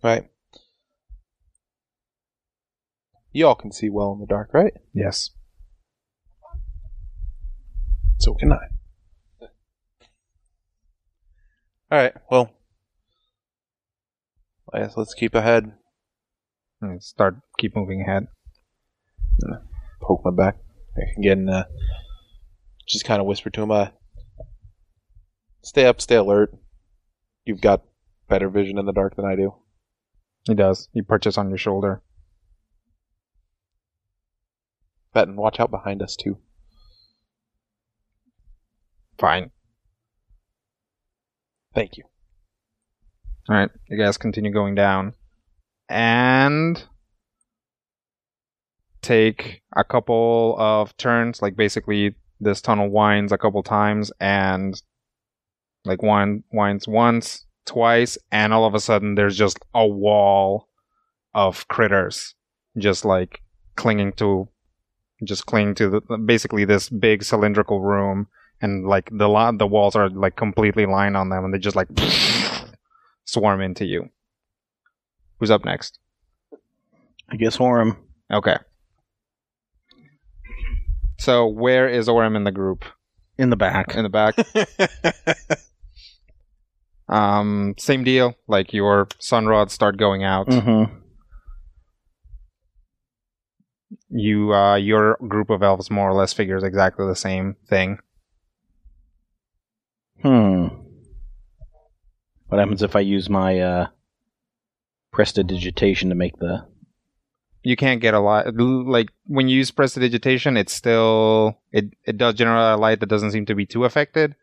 [0.00, 0.30] Right.
[3.32, 4.74] You all can see well in the dark, right?
[4.94, 5.30] Yes.
[8.18, 8.58] So can I.
[11.92, 12.50] Alright, well.
[14.72, 15.72] I guess let's keep ahead.
[16.80, 18.28] And start keep moving ahead.
[20.00, 20.56] Poke my back.
[21.18, 21.64] Again, uh,
[22.88, 23.88] just kind of whisper to him, uh,
[25.62, 26.54] stay up, stay alert.
[27.44, 27.82] You've got
[28.28, 29.54] better vision in the dark than I do.
[30.46, 30.88] He does.
[30.92, 32.02] He perches on your shoulder.
[35.12, 36.38] Benton, watch out behind us, too.
[39.18, 39.50] Fine.
[41.74, 42.04] Thank you.
[43.48, 45.14] All right, you guys continue going down,
[45.88, 46.82] and
[49.02, 51.42] take a couple of turns.
[51.42, 54.80] Like basically, this tunnel winds a couple times, and
[55.84, 60.68] like one winds once, twice, and all of a sudden, there's just a wall
[61.34, 62.34] of critters,
[62.78, 63.40] just like
[63.76, 64.48] clinging to,
[65.24, 68.28] just clinging to the basically this big cylindrical room,
[68.60, 71.76] and like the lo- the walls are like completely lined on them, and they just
[71.76, 71.88] like
[73.24, 74.10] swarm into you.
[75.38, 75.98] Who's up next?
[77.30, 77.96] I guess Orem.
[78.30, 78.56] Okay.
[81.18, 82.84] So where is Orem in the group?
[83.38, 83.94] In the back.
[83.94, 84.34] In the back.
[87.08, 88.34] um, same deal.
[88.48, 90.48] Like your sun rods start going out.
[90.48, 90.96] Mm-hmm.
[94.10, 97.98] You, uh, your group of elves more or less figures exactly the same thing.
[100.22, 100.68] Hmm.
[102.48, 103.86] What happens if I use my uh,
[105.12, 106.66] prestidigitation to make the?
[107.62, 108.54] You can't get a lot.
[108.56, 113.32] Like when you use prestidigitation, it's still it it does generate a light that doesn't
[113.32, 114.34] seem to be too affected,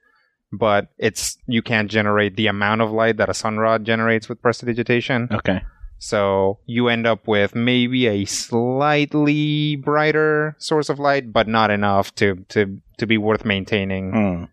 [0.51, 4.41] but it's you can't generate the amount of light that a sun rod generates with
[4.41, 5.27] prestidigitation.
[5.31, 5.61] Okay.
[5.99, 12.13] So you end up with maybe a slightly brighter source of light, but not enough
[12.15, 14.11] to to to be worth maintaining.
[14.11, 14.43] Hmm.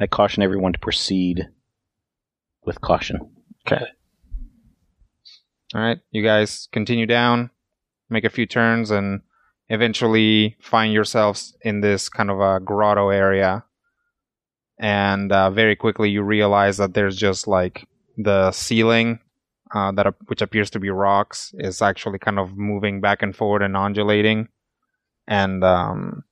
[0.00, 1.48] I caution everyone to proceed
[2.64, 3.30] with caution.
[3.66, 3.84] Okay.
[5.74, 7.50] All right, you guys continue down,
[8.08, 9.22] make a few turns, and
[9.68, 13.64] eventually find yourselves in this kind of a grotto area.
[14.78, 19.20] And uh, very quickly, you realize that there's just like the ceiling,
[19.74, 23.62] uh, that which appears to be rocks, is actually kind of moving back and forward
[23.62, 24.48] and undulating.
[25.26, 26.24] And um,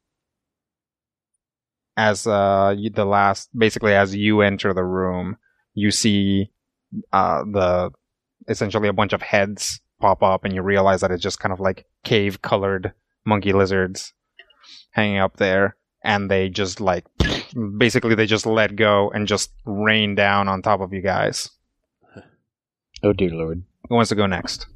[1.96, 5.36] as uh, the last, basically, as you enter the room,
[5.74, 6.50] you see
[7.12, 7.90] uh, the
[8.48, 11.60] essentially a bunch of heads pop up and you realize that it's just kind of
[11.60, 12.92] like cave colored
[13.24, 14.12] monkey lizards
[14.90, 15.76] hanging up there.
[16.04, 17.04] And they just like
[17.78, 21.50] basically they just let go and just rain down on top of you guys.
[23.04, 23.62] Oh dear lord.
[23.88, 24.66] who wants to go next?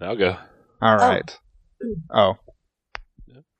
[0.00, 0.36] I'll go.
[0.80, 1.36] all right.
[2.10, 2.36] Oh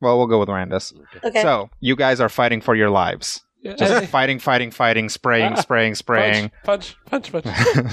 [0.00, 0.92] well we'll go with randus
[1.24, 1.42] Okay.
[1.42, 5.60] so you guys are fighting for your lives Yeah, just fighting fighting fighting spraying Ah,
[5.60, 7.44] spraying spraying Punch, punch, punch,
[7.74, 7.92] punch.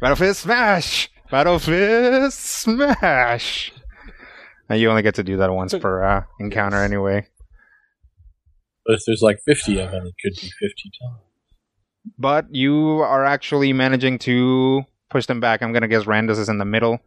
[0.00, 1.10] Battlefield Smash!
[1.30, 3.72] Battlefield Smash!
[4.68, 7.26] And you only get to do that once per uh, encounter anyway.
[8.84, 11.20] But if there's like 50 of them, it could be 50 times.
[12.18, 15.62] But you are actually managing to push them back.
[15.62, 17.00] I'm gonna guess Randus is in the middle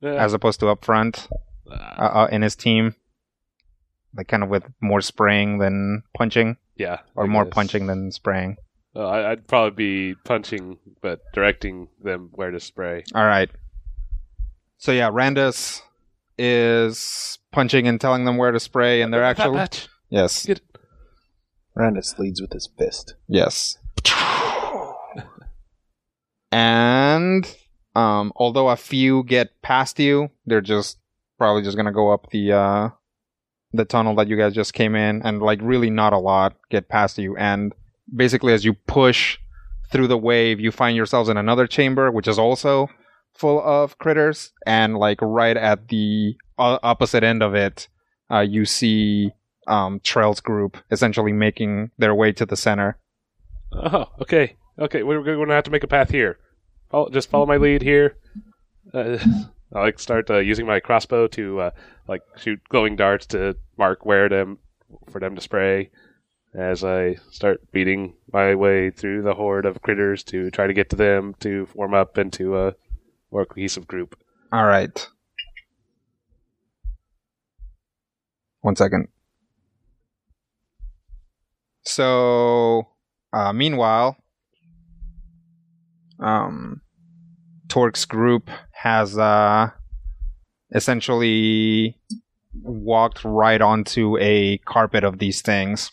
[0.00, 0.14] Yeah.
[0.14, 1.26] as opposed to up front
[1.70, 2.94] uh, uh, in his team.
[4.16, 7.00] Like kind of with more spraying than punching, yeah.
[7.16, 7.52] or I more guess.
[7.54, 8.56] punching than spraying.
[8.94, 13.02] Oh, I, I'd probably be punching, but directing them where to spray.
[13.14, 13.50] All right.
[14.78, 15.80] So yeah, Randus
[16.38, 19.88] is punching and telling them where to spray, and they're actually Patch.
[20.10, 20.60] yes, Get-
[21.76, 23.14] Randus leads with his fist.
[23.28, 23.78] yes.
[26.52, 27.52] and
[27.96, 30.98] um, although a few get past you, they're just
[31.38, 32.88] probably just gonna go up the uh,
[33.74, 36.88] the tunnel that you guys just came in, and like really not a lot get
[36.88, 37.36] past you.
[37.36, 37.74] And
[38.14, 39.38] basically, as you push
[39.90, 42.88] through the wave, you find yourselves in another chamber, which is also
[43.34, 44.52] full of critters.
[44.66, 47.88] And like right at the uh, opposite end of it,
[48.30, 49.32] uh, you see
[49.66, 52.98] um, Trell's group essentially making their way to the center.
[53.72, 54.56] Oh, okay.
[54.78, 56.38] Okay, we're to have to make a path here.
[56.90, 58.16] Follow, just follow my lead here.
[58.92, 59.18] Uh,
[59.74, 61.70] I like start uh, using my crossbow to uh,
[62.06, 64.58] like shoot glowing darts to mark where them
[65.10, 65.90] for them to spray.
[66.54, 70.90] As I start beating my way through the horde of critters to try to get
[70.90, 72.74] to them to form up into a
[73.32, 74.16] more cohesive group.
[74.52, 75.08] All right.
[78.60, 79.08] One second.
[81.82, 82.88] So,
[83.32, 84.16] uh, meanwhile,
[86.20, 86.80] um,
[87.74, 89.68] Torque's group has uh,
[90.72, 91.98] essentially
[92.62, 95.90] walked right onto a carpet of these things,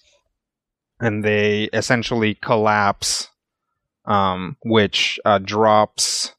[0.99, 3.29] and they essentially collapse,
[4.05, 6.35] um, which uh, drops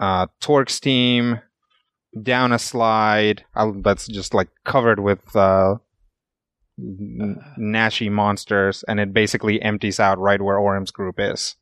[0.00, 1.40] uh, Torque's team
[2.22, 5.74] down a slide uh, that's just like covered with uh,
[8.08, 11.56] monsters, and it basically empties out right where Orem's group is.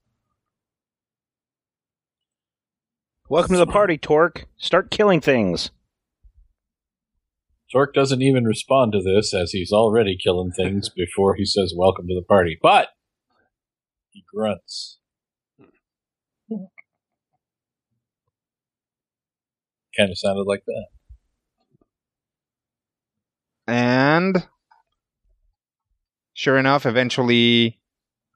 [3.31, 4.47] Welcome to the party, Torque.
[4.57, 5.71] Start killing things.
[7.71, 12.09] Torque doesn't even respond to this as he's already killing things before he says welcome
[12.09, 12.59] to the party.
[12.61, 12.89] But
[14.09, 14.99] he grunts.
[19.97, 20.87] Kind of sounded like that.
[23.69, 24.49] And
[26.35, 27.80] sure enough, eventually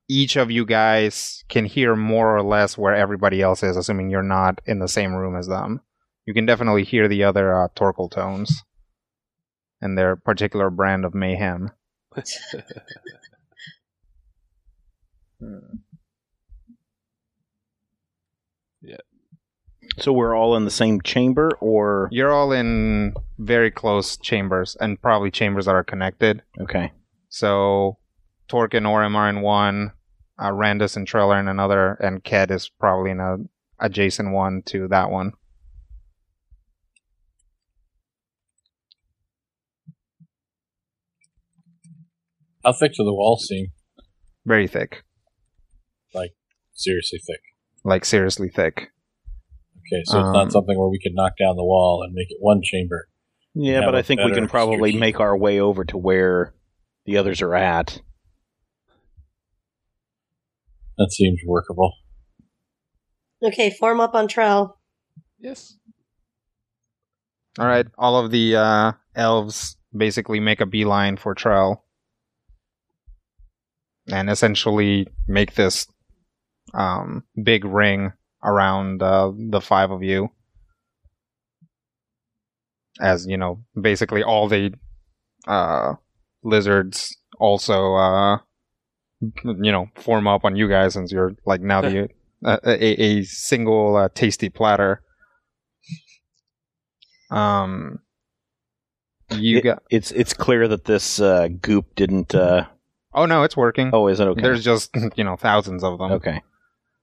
[0.09, 4.23] each of you guys can hear more or less where everybody else is, assuming you're
[4.23, 5.81] not in the same room as them.
[6.27, 8.63] You can definitely hear the other uh, tones
[9.81, 11.71] and their particular brand of mayhem.
[18.83, 18.97] Yeah.
[19.99, 25.01] So we're all in the same chamber, or You're all in very close chambers, and
[25.01, 26.43] probably chambers that are connected.
[26.61, 26.93] okay?
[27.29, 27.99] So
[28.49, 29.93] Torque and Orem are in one,
[30.39, 33.37] uh, Randus and Trell are in another, and Ked is probably in a
[33.81, 35.33] adjacent one to that one.
[42.65, 43.69] How thick do the walls seem?
[44.47, 45.05] Very thick,
[46.15, 46.33] Like
[46.75, 47.41] Seriously thick.
[47.85, 48.91] like seriously thick.
[49.79, 52.31] Okay, so it's Um, not something where we could knock down the wall and make
[52.31, 53.09] it one chamber.
[53.55, 56.55] Yeah, but I think we can probably make our way over to where
[57.05, 58.01] the others are at.
[60.99, 61.93] That seems workable.
[63.43, 64.75] Okay, form up on Trell.
[65.39, 65.77] Yes.
[67.59, 71.83] All right, all of the uh, elves basically make a beeline for Trell,
[74.11, 75.87] and essentially make this
[76.73, 80.31] um, big ring around uh, the five of you.
[83.01, 84.73] As you know, basically all the
[85.47, 85.95] uh,
[86.43, 88.39] lizards also, uh,
[89.45, 92.09] you know, form up on you guys since you're like now the
[92.45, 95.03] uh, a, a single uh, tasty platter.
[97.31, 98.01] Um,
[99.31, 99.83] you It- got.
[99.91, 102.35] It's it's clear that this uh, goop didn't.
[102.35, 102.67] Uh,
[103.17, 103.91] Oh no, it's working.
[103.93, 104.43] oh, is it okay?
[104.43, 106.13] There's just you know thousands of them.
[106.13, 106.43] okay.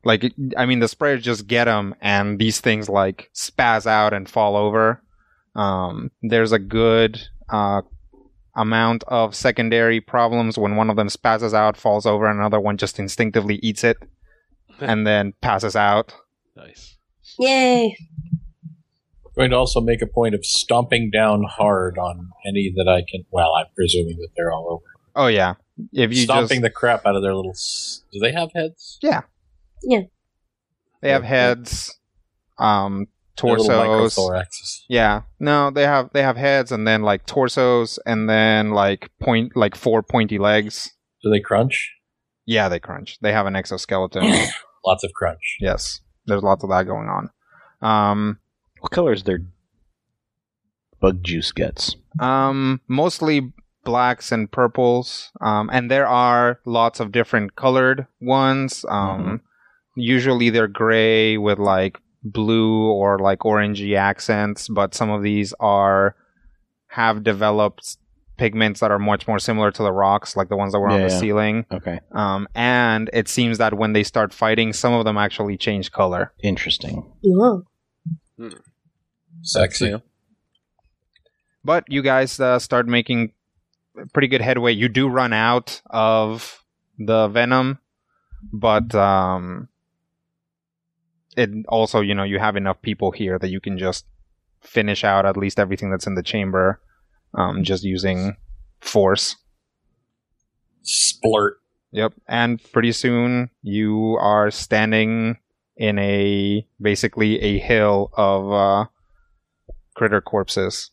[0.03, 4.27] Like I mean, the sprayers just get them, and these things like spaz out and
[4.29, 5.01] fall over.
[5.55, 7.81] Um, there's a good uh,
[8.55, 12.77] amount of secondary problems when one of them spazzes out, falls over, and another one
[12.77, 13.97] just instinctively eats it,
[14.79, 16.13] and then passes out.
[16.55, 16.97] Nice.
[17.39, 17.95] Yay!
[19.35, 23.25] going to also make a point of stomping down hard on any that I can.
[23.31, 24.85] Well, I'm presuming that they're all over.
[25.15, 25.55] Oh yeah,
[25.93, 27.55] if you Stomping just the crap out of their little.
[28.11, 28.99] Do they have heads?
[29.01, 29.21] Yeah.
[29.83, 30.01] Yeah.
[31.01, 31.97] They have heads,
[32.59, 34.83] um, Their little torsos.
[34.89, 39.55] Yeah, no, they have they have heads and then like torsos and then like point
[39.55, 40.91] like four pointy legs.
[41.23, 41.93] Do they crunch?
[42.45, 43.17] Yeah, they crunch.
[43.21, 44.23] They have an exoskeleton.
[44.85, 45.57] Lots of crunch.
[45.59, 47.29] yes, there's lots of that going on.
[47.87, 48.39] Um,
[48.79, 49.39] What color is their
[50.99, 51.95] bug juice gets?
[52.19, 53.53] um, mostly
[53.83, 55.31] blacks and purples.
[55.39, 58.85] Um, and there are lots of different colored ones.
[58.89, 59.41] Um,
[59.95, 66.15] usually they're gray with like blue or like orangey accents, but some of these are
[66.87, 67.97] have developed
[68.37, 71.01] pigments that are much more similar to the rocks, like the ones that were on
[71.01, 71.19] the yeah.
[71.19, 71.65] ceiling.
[71.71, 71.99] Okay.
[72.11, 76.33] Um, and it seems that when they start fighting, some of them actually change color.
[76.43, 77.11] Interesting.
[77.23, 77.63] Whoa.
[79.43, 80.01] Sexy.
[81.63, 83.33] But you guys uh, start making
[84.13, 84.73] pretty good headway.
[84.73, 86.63] You do run out of
[86.97, 87.79] the venom,
[88.51, 89.69] but um,
[91.37, 94.05] it also, you know, you have enough people here that you can just
[94.61, 96.79] finish out at least everything that's in the chamber,
[97.33, 98.35] um, just using
[98.79, 99.35] force.
[100.83, 101.53] Splurt.
[101.91, 102.13] Yep.
[102.27, 105.37] And pretty soon you are standing
[105.77, 108.85] in a basically a hill of uh,
[109.95, 110.91] critter corpses.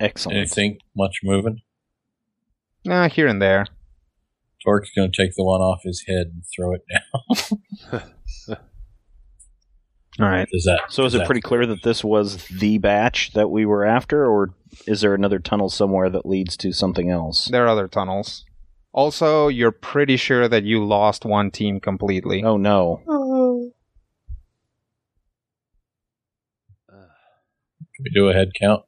[0.00, 0.38] Excellent.
[0.38, 1.62] Anything much moving?
[2.88, 3.66] Uh, here and there.
[4.64, 8.02] Torque's going to take the one off his head and throw it down.
[10.20, 10.46] All right.
[10.52, 10.82] Does that?
[10.90, 13.84] So is does it that- pretty clear that this was the batch that we were
[13.84, 14.54] after, or
[14.86, 17.46] is there another tunnel somewhere that leads to something else?
[17.46, 18.44] There are other tunnels.
[18.92, 22.44] Also, you're pretty sure that you lost one team completely.
[22.44, 23.02] Oh no.
[23.08, 23.72] Oh.
[26.88, 28.84] Can we do a head count?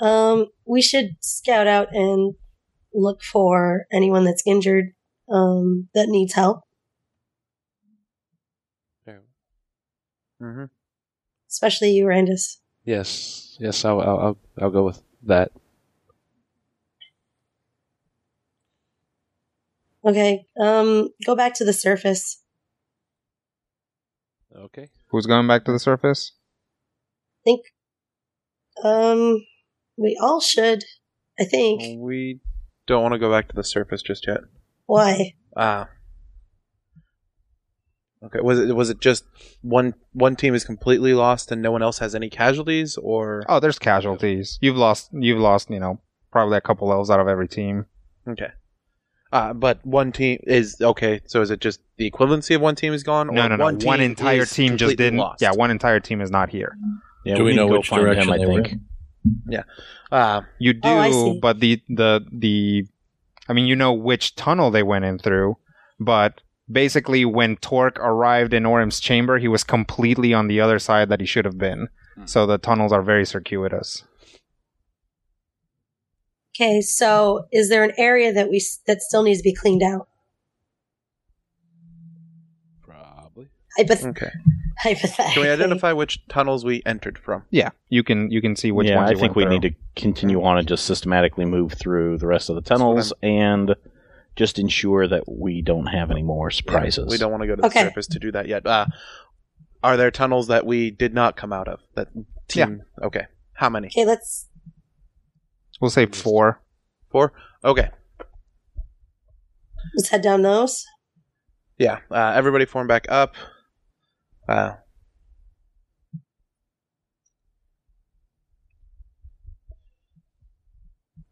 [0.00, 2.34] Um, we should scout out and
[2.94, 4.92] look for anyone that's injured,
[5.30, 6.62] um, that needs help,
[10.42, 10.64] hmm
[11.48, 12.56] especially you, Randus.
[12.84, 15.52] Yes, yes, I'll, I'll, I'll, I'll go with that.
[20.04, 22.42] Okay, um, go back to the surface.
[24.54, 24.88] Okay.
[25.10, 26.32] Who's going back to the surface?
[27.40, 27.60] I think,
[28.82, 29.44] um,
[29.96, 30.82] we all should,
[31.38, 31.82] I think.
[31.98, 32.40] We
[32.92, 34.38] don't want to go back to the surface just yet.
[34.86, 35.34] Why?
[35.56, 35.88] Ah.
[38.24, 38.40] okay.
[38.40, 39.24] Was it was it just
[39.62, 43.60] one one team is completely lost and no one else has any casualties, or Oh,
[43.60, 44.58] there's casualties.
[44.60, 45.10] You've lost.
[45.12, 45.70] You've lost.
[45.70, 47.86] You know, probably a couple elves out of every team.
[48.28, 48.50] okay?
[49.32, 51.20] Uh, but one team is okay.
[51.26, 53.28] So is it just the equivalency of one team is gone?
[53.28, 53.64] No, or no, no.
[53.64, 55.18] One, One, entire team just didn't.
[55.18, 55.40] Lost?
[55.40, 56.76] Yeah, one entire team is not here.
[57.24, 58.62] Yeah, Do we need know to go which find direction him, I they were
[59.22, 59.36] think.
[59.48, 59.62] in?
[60.10, 61.38] Uh, You do, Oh, I see.
[61.40, 62.86] but the the the.
[63.48, 65.56] I mean, you know which tunnel they went in through,
[65.98, 71.08] but basically, when Torque arrived in Orem's chamber, he was completely on the other side
[71.08, 71.88] that he should have been.
[72.26, 74.04] So the tunnels are very circuitous.
[76.54, 80.06] Okay, so is there an area that we that still needs to be cleaned out?
[82.82, 83.48] Probably.
[83.78, 84.30] Hypoth- okay.
[84.82, 85.32] Hypothetically.
[85.34, 87.44] Can we identify which tunnels we entered from?
[87.50, 89.08] Yeah, you can you can see which yeah, ones.
[89.08, 89.70] I you think went we through.
[89.70, 93.74] need to continue on and just systematically move through the rest of the tunnels and
[94.36, 97.08] just ensure that we don't have any more surprises.
[97.10, 97.82] We don't want to go to the Okay.
[97.82, 98.66] surface to do that yet.
[98.66, 98.86] Uh,
[99.82, 101.80] are there tunnels that we did not come out of?
[101.94, 102.08] That
[102.48, 102.82] team?
[103.02, 103.26] Okay.
[103.54, 103.88] How many?
[103.88, 104.48] Okay, let's.
[105.80, 106.60] We'll say four.
[107.10, 107.32] Four.
[107.64, 107.90] Okay.
[109.96, 110.86] Let's head down those.
[111.78, 111.98] Yeah.
[112.10, 113.34] Uh, everybody form back up.
[114.52, 114.76] Uh,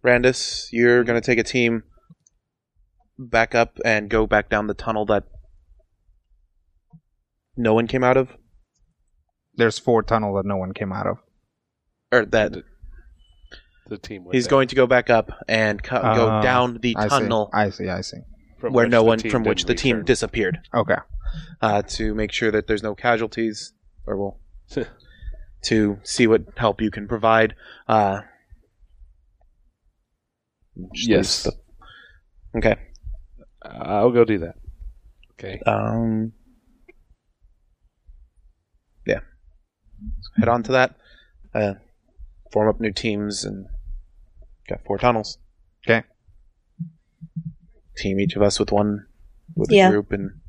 [0.05, 1.83] Randus, you're going to take a team
[3.18, 5.25] back up and go back down the tunnel that
[7.57, 8.31] no one came out of,
[9.55, 11.18] There's four tunnel that no one came out of.
[12.12, 12.64] or that The,
[13.89, 14.25] the team.
[14.25, 14.51] went he's there.
[14.51, 17.59] going to go back up and co- go Uh, down the I tunnel see.
[17.59, 17.89] I see.
[17.91, 18.18] I see.
[18.59, 20.07] From where which no the one team from which didn't the team return.
[20.07, 20.97] disappeared Okay.
[21.61, 23.72] Uh, to make sure that there's no casualties
[24.07, 24.41] or well
[25.62, 27.55] to see what help you can provide
[27.89, 28.20] uh,
[30.95, 31.43] just Yes.
[31.45, 32.76] the- okay
[33.62, 34.55] I'll go do that.
[35.33, 35.59] Okay.
[35.66, 36.33] um
[39.07, 39.20] yeah
[40.20, 40.97] so head on to that
[41.55, 41.74] uh,
[42.53, 43.66] form up new teams and
[44.68, 45.39] got four tunnels
[45.87, 46.07] Okay.
[47.97, 49.07] team each of us with one
[49.57, 49.89] with Yeah.
[49.89, 50.39] a group and go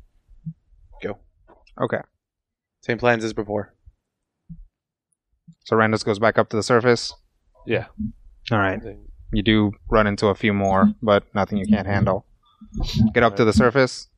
[1.80, 2.00] Okay.
[2.82, 3.74] same plans as before
[5.64, 7.14] So Randus goes back up to the surface.
[7.66, 7.86] Yeah.
[8.50, 8.80] All right.
[9.32, 12.26] You do run into a few more, but nothing you can't handle.
[13.14, 14.08] Get up to the surface.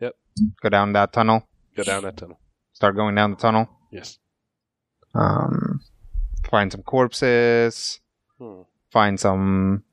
[0.00, 0.14] Yep.
[0.62, 1.46] Go down that tunnel.
[1.76, 2.38] Go down that tunnel.
[2.72, 3.68] Start going down the tunnel.
[3.90, 4.18] Yes.
[5.14, 5.80] Um,
[6.50, 8.00] find some corpses.
[8.38, 8.62] Hmm.
[8.90, 9.84] Find some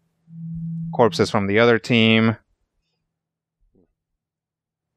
[0.93, 2.37] corpses from the other team.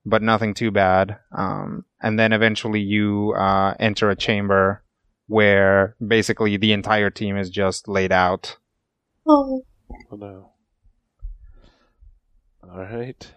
[0.07, 1.17] But nothing too bad.
[1.37, 4.83] Um, and then eventually you uh, enter a chamber
[5.27, 8.59] where basically the entire team is just laid out.
[9.27, 9.65] Oh,
[10.11, 10.51] Oh no.
[12.63, 13.33] All right.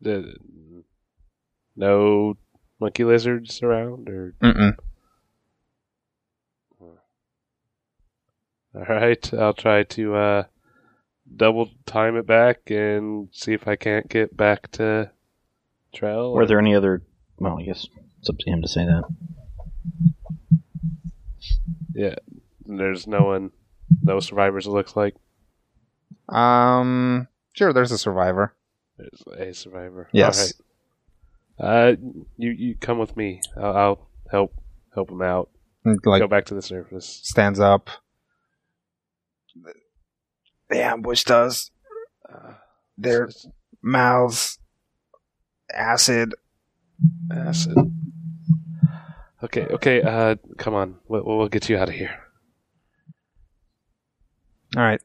[0.00, 0.34] The,
[1.76, 2.36] No
[2.80, 4.76] monkey lizards around, or Mm-mm.
[6.80, 6.98] all
[8.88, 9.34] right.
[9.34, 10.42] I'll try to uh,
[11.36, 15.10] double time it back and see if I can't get back to
[15.94, 16.32] Trell.
[16.34, 17.02] Were there any other?
[17.38, 17.86] Well, I guess
[18.20, 19.04] it's up to him to say that.
[21.94, 22.14] Yeah,
[22.66, 23.50] there's no one,
[24.02, 24.66] no survivors.
[24.66, 25.14] It looks like
[26.28, 27.72] Um, sure.
[27.72, 28.54] There's a survivor.
[28.96, 30.08] there's a survivor.
[30.12, 30.52] Yes.
[31.58, 31.92] All right.
[31.92, 31.96] Uh,
[32.36, 33.40] you you come with me.
[33.56, 34.54] I'll, I'll help
[34.94, 35.50] help him out.
[35.84, 37.20] Like Go back to the surface.
[37.24, 37.88] stands up.
[40.68, 41.70] They ambushed us.
[42.28, 42.54] Uh,
[42.96, 43.28] Their
[43.82, 44.58] mouths,
[45.72, 46.34] acid.
[47.32, 47.74] acid.
[49.42, 50.02] Okay, okay.
[50.02, 50.96] Uh, come on.
[51.08, 52.14] We'll, we'll get you out of here.
[54.76, 55.00] All right.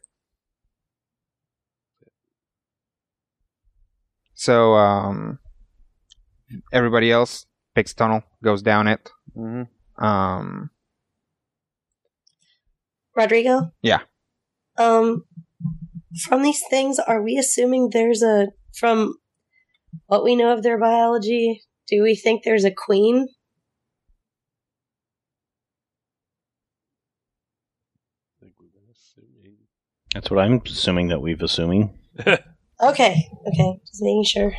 [4.33, 5.39] So, um,
[6.73, 7.45] everybody else
[7.75, 9.09] picks tunnel, goes down it.
[9.33, 9.63] hmm
[9.97, 10.69] Um,
[13.15, 13.71] Rodrigo?
[13.81, 13.99] Yeah.
[14.77, 15.23] Um,
[16.21, 19.15] from these things, are we assuming there's a, from
[20.07, 23.27] what we know of their biology, do we think there's a queen?
[30.13, 31.97] That's what I'm assuming that we've assuming.
[32.81, 34.51] Okay, okay, just making sure.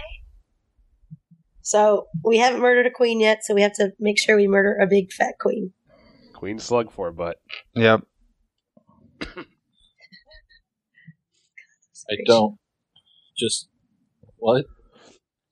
[1.61, 4.79] So, we haven't murdered a queen yet, so we have to make sure we murder
[4.81, 5.73] a big fat queen.
[6.33, 7.39] Queen slug for butt.
[7.75, 8.03] yep.
[12.11, 12.59] I don't.
[13.37, 13.69] Just
[14.37, 14.65] what?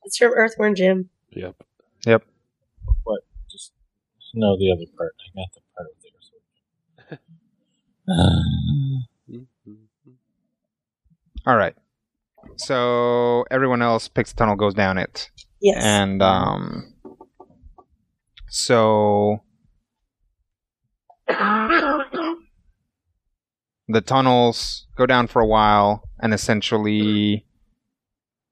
[0.04, 1.10] It's from Earthworm Jim.
[1.30, 1.56] Yep.
[2.06, 2.24] Yep.
[3.04, 3.22] What?
[3.50, 3.72] Just
[4.34, 5.14] no, the other part.
[5.20, 6.08] I got the part of there.
[11.46, 11.74] All right.
[12.56, 15.30] So everyone else picks tunnel, goes down it.
[15.60, 15.82] Yes.
[15.82, 16.94] And um
[18.48, 19.42] so
[23.92, 27.44] the tunnels go down for a while and essentially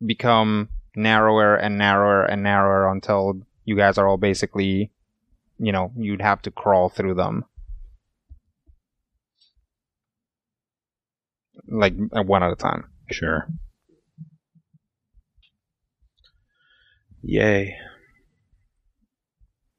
[0.05, 4.91] become narrower and narrower and narrower until you guys are all basically
[5.61, 7.45] you know, you'd have to crawl through them.
[11.69, 12.91] Like uh, one at a time.
[13.11, 13.47] Sure.
[17.23, 17.77] Yay.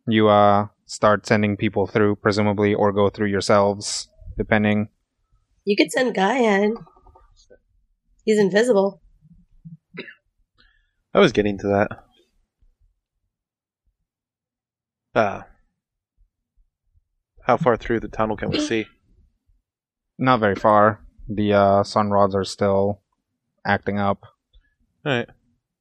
[0.07, 4.07] You uh start sending people through, presumably, or go through yourselves,
[4.37, 4.89] depending.
[5.65, 6.75] You could send Guy in.
[8.25, 9.01] He's invisible.
[11.13, 11.89] I was getting to that.
[15.13, 15.41] Uh,
[17.45, 18.85] how far through the tunnel can we see?
[20.17, 21.01] Not very far.
[21.27, 23.01] The uh, sun rods are still
[23.65, 24.19] acting up.
[25.05, 25.29] Alright,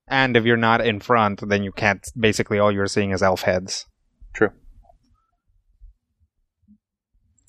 [0.09, 2.05] And if you're not in front, then you can't.
[2.19, 3.87] Basically, all you're seeing is elf heads.
[4.35, 4.51] true.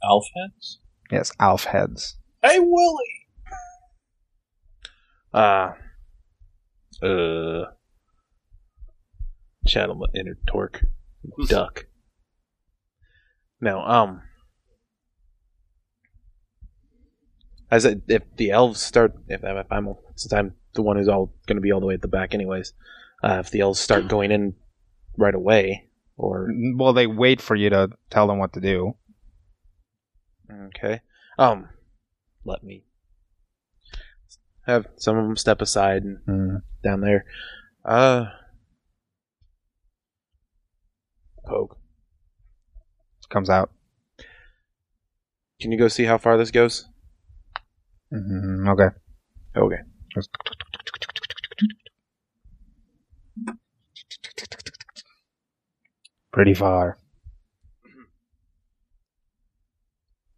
[0.03, 0.79] Elf heads.
[1.11, 2.17] Yes, elf heads.
[2.43, 3.27] Hey Willie.
[5.33, 5.73] Uh,
[7.03, 7.65] uh,
[9.65, 10.83] channel my inner torque.
[11.47, 11.85] Duck.
[13.61, 14.23] Now, um,
[17.69, 21.07] as it, if the elves start, if, I'm- if I'm since I'm the one who's
[21.07, 22.73] all going to be all the way at the back, anyways,
[23.23, 24.55] uh, if the elves start going in
[25.17, 25.87] right away,
[26.17, 28.95] or Well, they wait for you to tell them what to do.
[30.51, 31.01] okay,
[31.37, 31.69] um,
[32.45, 32.83] let me
[34.67, 36.55] have some of them step aside and Hmm.
[36.83, 37.25] down there.
[37.83, 38.25] Uh,
[41.45, 41.77] poke.
[43.29, 43.71] Comes out.
[45.61, 46.87] Can you go see how far this goes?
[48.11, 48.95] Mhm, Okay.
[49.55, 49.81] Okay.
[56.33, 56.97] Pretty far.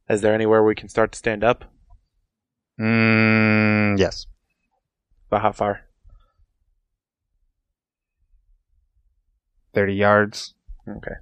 [0.10, 1.73] Is there anywhere we can start to stand up?
[2.80, 4.26] Mm, yes.
[5.28, 5.82] About how far?
[9.74, 10.54] 30 yards.
[10.88, 11.16] Okay.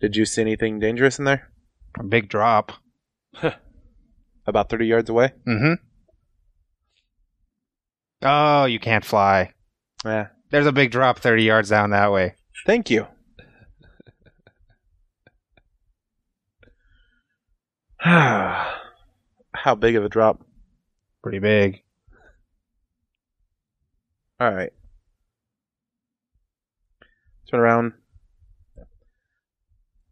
[0.00, 1.50] Did you see anything dangerous in there?
[1.98, 2.72] A big drop.
[4.46, 5.32] About 30 yards away?
[5.48, 5.72] Mm-hmm.
[8.22, 9.52] Oh, you can't fly.
[10.04, 10.28] Yeah.
[10.50, 12.34] There's a big drop 30 yards down that way.
[12.66, 13.06] Thank you.
[18.00, 20.42] how big of a drop?
[21.24, 21.82] Pretty big.
[24.38, 24.74] All right.
[27.50, 27.94] Turn around.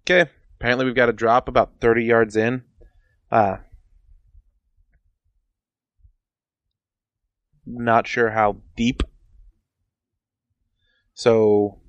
[0.04, 0.30] Okay.
[0.58, 2.62] Apparently, we've got a drop about 30 yards in.
[3.30, 3.58] Uh,
[7.66, 9.02] not sure how deep.
[11.12, 11.82] So,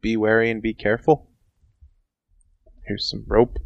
[0.00, 1.32] be wary and be careful.
[2.86, 3.58] Here's some rope.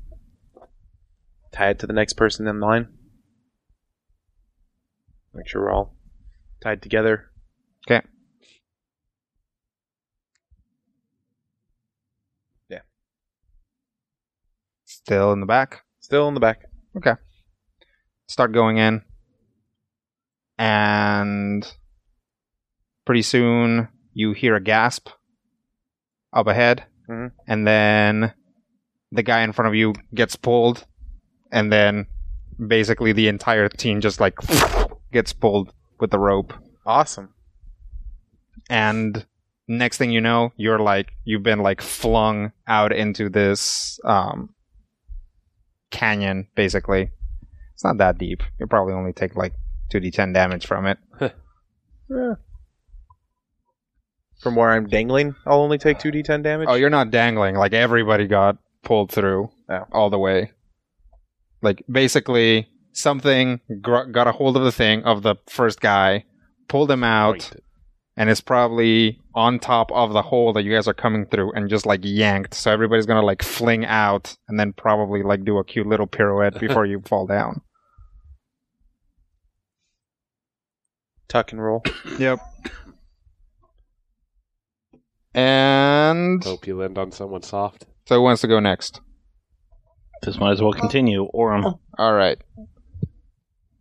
[1.52, 2.97] Tie it to the next person in line.
[5.38, 5.94] Make sure we're all
[6.60, 7.30] tied together.
[7.86, 8.04] Okay.
[12.68, 12.80] Yeah.
[14.84, 15.84] Still in the back.
[16.00, 16.62] Still in the back.
[16.96, 17.14] Okay.
[18.26, 19.02] Start going in.
[20.58, 21.72] And
[23.06, 25.08] pretty soon you hear a gasp
[26.32, 26.84] up ahead.
[27.08, 27.30] Mhm.
[27.46, 28.34] And then
[29.12, 30.84] the guy in front of you gets pulled.
[31.52, 32.06] And then
[32.66, 34.34] basically the entire team just like
[35.12, 36.52] gets pulled with the rope.
[36.86, 37.34] Awesome.
[38.70, 39.26] and
[39.66, 44.54] next thing you know you're like you've been like flung out into this um
[45.90, 47.10] canyon basically
[47.74, 49.52] it's not that deep you'll probably only take like
[49.92, 50.98] 2d10 damage from it
[54.40, 56.68] From where I'm dangling, I'll only take 2d10 damage.
[56.70, 59.84] oh you're not dangling like everybody got pulled through Oh.
[59.92, 60.52] all the way
[61.60, 66.24] like basically something gr- got a hold of the thing of the first guy
[66.68, 67.56] pulled him out Right.
[68.16, 71.68] and it's probably on top of the hole that you guys are coming through and
[71.70, 72.54] just like yanked.
[72.54, 76.58] So everybody's gonna like fling out and then probably like do a cute little pirouette
[76.60, 77.60] before you fall down.
[81.28, 81.82] Tuck and roll.
[82.18, 82.40] Yep.
[85.34, 87.86] And Hope you land on someone soft.
[88.06, 89.00] so who wants to go next?
[90.22, 91.28] This might as well continue.
[91.32, 91.78] Orem.
[91.96, 92.38] All right.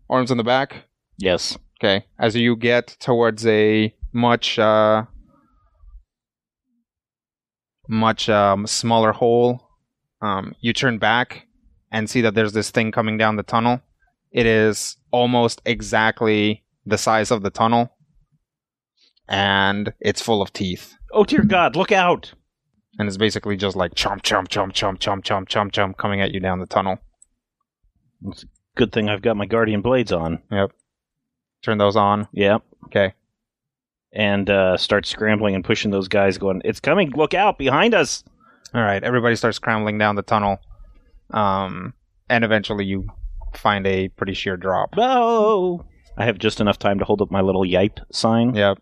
[0.09, 0.85] Arms on the back.
[1.17, 1.57] Yes.
[1.79, 2.05] Okay.
[2.19, 5.03] As you get towards a much uh
[7.89, 9.67] much um smaller hole,
[10.21, 11.47] um you turn back
[11.91, 13.81] and see that there's this thing coming down the tunnel.
[14.31, 17.91] It is almost exactly the size of the tunnel
[19.27, 20.95] and it's full of teeth.
[21.11, 21.75] Oh dear God!
[21.75, 22.33] Look out!
[22.99, 26.31] And it's basically just like chomp chomp chomp chomp chomp chomp chomp chomp coming at
[26.31, 26.97] you down the tunnel.
[28.77, 30.39] Good thing I've got my guardian blades on.
[30.51, 30.71] Yep.
[31.63, 32.27] Turn those on.
[32.31, 32.61] Yep.
[32.85, 33.13] Okay.
[34.13, 36.37] And uh, start scrambling and pushing those guys.
[36.37, 37.11] Going, it's coming!
[37.11, 37.57] Look out!
[37.57, 38.23] Behind us!
[38.73, 40.59] All right, everybody starts scrambling down the tunnel,
[41.31, 41.93] um,
[42.29, 43.07] and eventually you
[43.55, 44.93] find a pretty sheer drop.
[44.97, 45.85] Oh!
[46.17, 48.55] I have just enough time to hold up my little yipe sign.
[48.55, 48.79] Yep.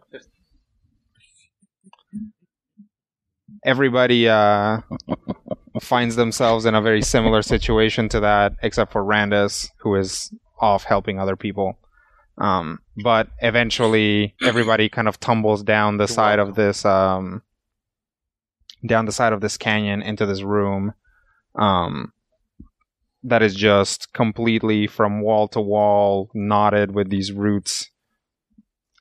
[3.63, 4.81] Everybody uh,
[5.81, 10.83] finds themselves in a very similar situation to that, except for Randus, who is off
[10.83, 11.77] helping other people.
[12.37, 17.41] Um, but eventually, everybody kind of tumbles down the side of this um,
[18.85, 20.93] down the side of this canyon into this room.
[21.55, 22.11] Um,
[23.23, 27.89] that is just completely from wall to wall knotted with these roots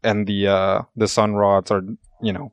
[0.02, 1.82] and the uh the sun rods are
[2.22, 2.50] you know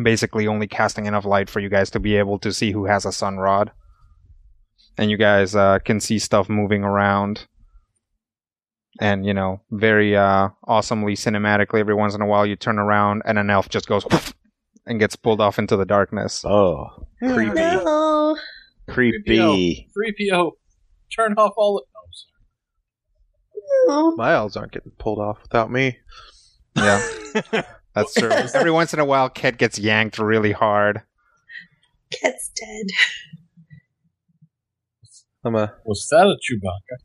[0.00, 3.04] basically only casting enough light for you guys to be able to see who has
[3.04, 3.70] a sun rod
[4.98, 7.46] and you guys uh can see stuff moving around
[9.00, 13.22] and you know very uh awesomely cinematically every once in a while you turn around
[13.26, 14.04] and an elf just goes
[14.86, 16.86] and gets pulled off into the darkness Oh,
[17.20, 17.54] creepy.
[17.54, 18.36] No.
[18.88, 19.88] Creepy.
[19.96, 20.50] 3PO,
[21.14, 21.84] turn off all the.
[23.88, 24.16] Oh, no.
[24.16, 25.98] My elves aren't getting pulled off without me.
[26.76, 27.00] yeah
[27.94, 31.02] that's true every once in a while Ket gets yanked really hard
[32.20, 32.86] Cat's dead.
[35.44, 36.98] I'm a Was that a Chewbacca?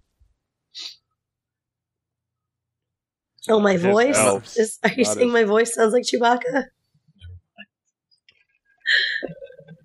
[3.49, 4.17] Oh, my There's voice?
[4.17, 4.57] elves.
[4.57, 6.65] Is, are you Not saying as- my voice sounds like Chewbacca?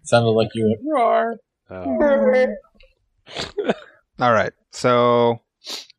[0.05, 1.37] sounded like you went roar.
[1.71, 2.47] Oh.
[4.21, 5.41] all right so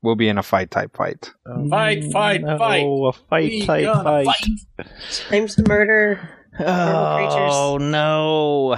[0.04, 2.84] we'll be in a fight type fight um, Fight, fight, no, fight.
[2.86, 4.88] Oh, a fight We type gonna fight.
[5.30, 6.30] Time to murder.
[6.60, 8.76] Oh no!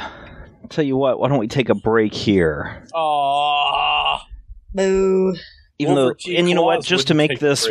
[0.69, 2.86] Tell you what, why don't we take a break here?
[2.93, 4.21] Aww.
[4.73, 5.36] Boo.
[5.78, 6.86] Even though, Wolverine and you know what?
[6.86, 7.67] Just to make this,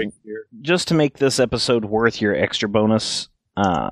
[0.60, 3.88] just to make this episode worth your extra bonus, uh,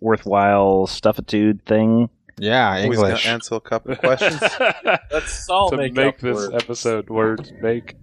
[0.00, 2.10] worthwhile stuffitude thing.
[2.38, 4.40] yeah always gonna english answer a couple of questions.
[5.10, 6.54] Let's all to make, make, up this words.
[6.54, 7.96] episode words make.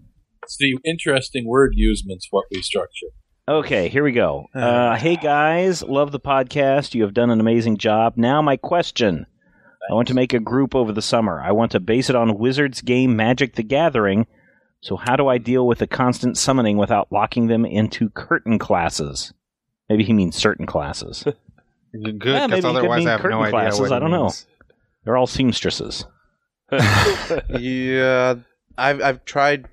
[0.44, 3.08] It's the interesting word usements what we structure.
[3.48, 4.46] Okay, here we go.
[4.54, 6.94] Uh, hey guys, love the podcast.
[6.94, 8.14] You have done an amazing job.
[8.18, 9.26] Now my question.
[9.90, 11.42] I want to make a group over the summer.
[11.42, 14.28] I want to base it on Wizards game Magic the Gathering.
[14.82, 19.34] So how do I deal with the constant summoning without locking them into curtain classes?
[19.90, 21.24] Maybe he means certain classes.
[21.94, 23.94] Good, Yeah, because maybe it could otherwise mean I have curtain no idea classes, what
[23.94, 24.24] I don't know.
[24.24, 24.46] means.
[25.06, 26.06] They're all seamstresses.
[27.50, 28.36] yeah,
[28.78, 29.68] I've I've tried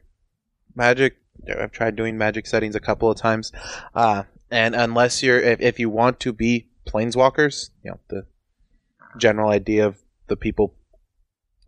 [0.81, 1.17] magic.
[1.59, 3.53] I've tried doing magic settings a couple of times,
[3.95, 8.27] uh, and unless you're if, if you want to be planeswalkers, you know the
[9.19, 10.75] general idea of the people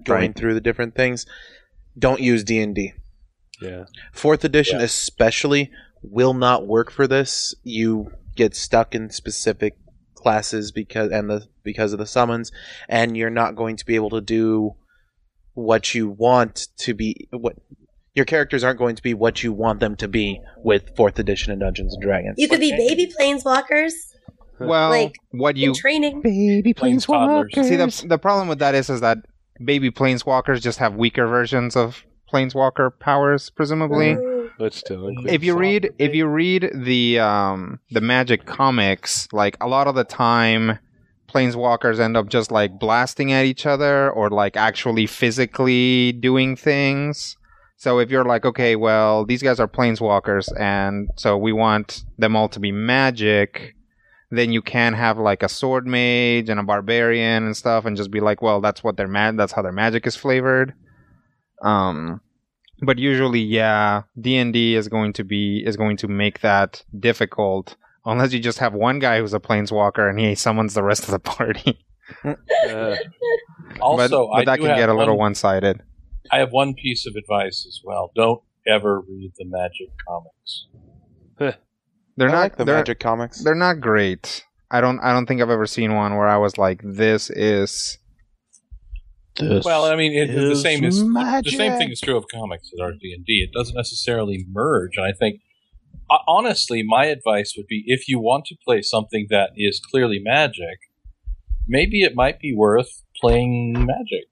[0.03, 0.37] going Right.
[0.37, 1.27] through the different things.
[1.99, 2.93] Don't use D and D.
[3.61, 3.85] Yeah.
[4.13, 4.87] Fourth edition, Yeah.
[4.87, 5.71] especially,
[6.03, 7.55] will not work for this.
[7.63, 9.77] You get stuck in specific
[10.15, 12.51] classes because and the because of the summons,
[12.89, 14.75] and you're not going to be able to do
[15.55, 17.29] what you want to be.
[17.31, 17.57] What
[18.15, 21.53] your characters aren't going to be what you want them to be with fourth edition
[21.53, 22.35] of Dungeons and Dragons.
[22.39, 23.93] You could be baby planeswalkers
[24.69, 26.21] Well, Like, what you training.
[26.23, 27.53] Baby Planes toddlers.
[27.55, 29.19] see the the problem with that is is that
[29.65, 34.15] baby planeswalkers just have weaker versions of planeswalker powers, presumably.
[34.15, 34.51] Mm.
[34.59, 35.61] But still, include if you salt.
[35.61, 40.79] read if you read the um the magic comics like a lot of the time
[41.29, 47.39] planeswalkers end up just like blasting at each other or like actually physically doing things
[47.83, 52.37] so if you're like okay well these guys are planeswalkers and so we want them
[52.37, 53.75] all to be magic
[54.31, 58.13] then you can have like a sword mage and a barbarian and stuff and just
[58.13, 60.75] be like well that's what their mag that's how their magic is flavored.
[61.61, 62.21] Um
[62.81, 67.75] but usually yeah d&d is going to be is going to make that difficult
[68.07, 71.11] unless you just have one guy who's a planeswalker and he summons the rest of
[71.11, 71.85] the party.
[72.25, 72.95] Uh,
[73.81, 75.83] Also, but, but that do can get a little one-sided
[76.31, 78.11] I have one piece of advice as well.
[78.15, 80.67] Don't ever read the Magic comics.
[82.17, 83.43] they're I not like the they're, Magic comics.
[83.43, 86.59] they're not great i don't i don't think i've ever seen one where i was
[86.59, 87.99] like this is
[89.39, 92.71] This Well, I mean, it, the same is the same thing is true of comics
[92.71, 93.47] that are D and D.
[93.49, 95.41] It doesn't necessarily merge, and I think
[96.11, 100.21] uh, honestly, my advice would be if you want to play something that is clearly
[100.23, 100.79] magic,
[101.67, 104.27] maybe it might be worth playing magic.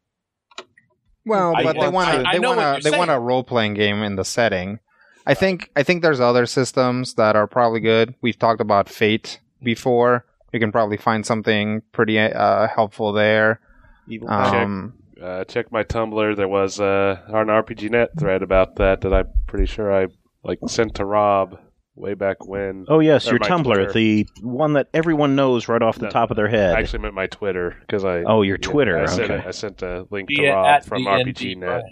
[1.24, 4.16] Well I- but they want to they want to they want a role-playing game in
[4.16, 4.78] the setting.
[5.26, 8.14] I think i think there's other systems that are probably good.
[8.20, 10.24] We've talked about fate before.
[10.52, 13.60] You can probably find something pretty uh, helpful there.
[14.08, 14.54] Evil Check.
[14.54, 16.34] um uh, check my Tumblr.
[16.36, 20.06] There was uh, an RPGNet thread about that that I'm pretty sure I
[20.42, 21.58] like sent to Rob
[22.00, 22.86] way back when.
[22.88, 23.92] Oh yes, Or your my Tumblr, Twitter.
[23.92, 26.74] the one that everyone knows right off the No, top of their head.
[26.74, 28.22] I actually meant my Twitter because I.
[28.22, 28.98] oh, your Twitter.
[28.98, 29.46] I sent, okay.
[29.46, 31.82] I sent a link to it Rob at from D&D RPGNet.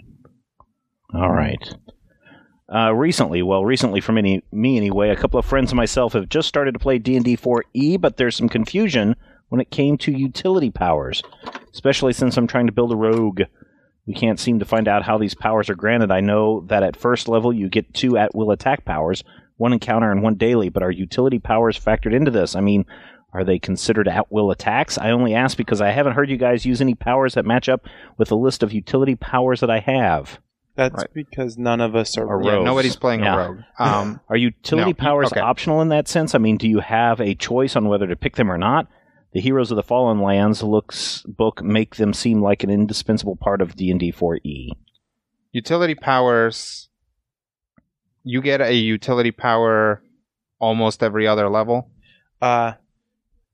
[1.13, 1.73] All right.
[2.73, 6.29] Uh, recently, well, recently for me, me anyway, a couple of friends and myself have
[6.29, 9.15] just started to play D&D 4E, but there's some confusion
[9.47, 11.23] when it came to utility powers,
[11.73, 13.41] especially since I'm trying to build a rogue.
[14.05, 16.11] We can't seem to find out how these powers are granted.
[16.11, 19.23] I know that at first level you get two at-will attack powers,
[19.59, 22.55] one encounter and one daily, but are utility powers factored into this?
[22.55, 22.85] I mean,
[23.33, 24.97] are they considered at-will attacks?
[24.97, 27.85] I only ask because I haven't heard you guys use any powers that match up
[28.17, 30.39] with the list of utility powers that I have.
[30.75, 31.13] That's Right.
[31.13, 33.35] because none of us are Or yeah, nobody's playing Yeah.
[33.35, 34.95] a rogue um Are utility No.
[34.95, 35.41] powers Okay.
[35.41, 36.33] optional in that sense?
[36.33, 38.87] I mean, do you have a choice on whether to pick them or not?
[39.33, 43.61] The Heroes of the Fallen Lands looks book make them seem like an indispensable part
[43.61, 44.69] of D and D 4E.
[45.51, 46.88] utility powers
[48.23, 50.01] you get a utility power
[50.59, 51.89] almost every other level
[52.41, 52.73] uh,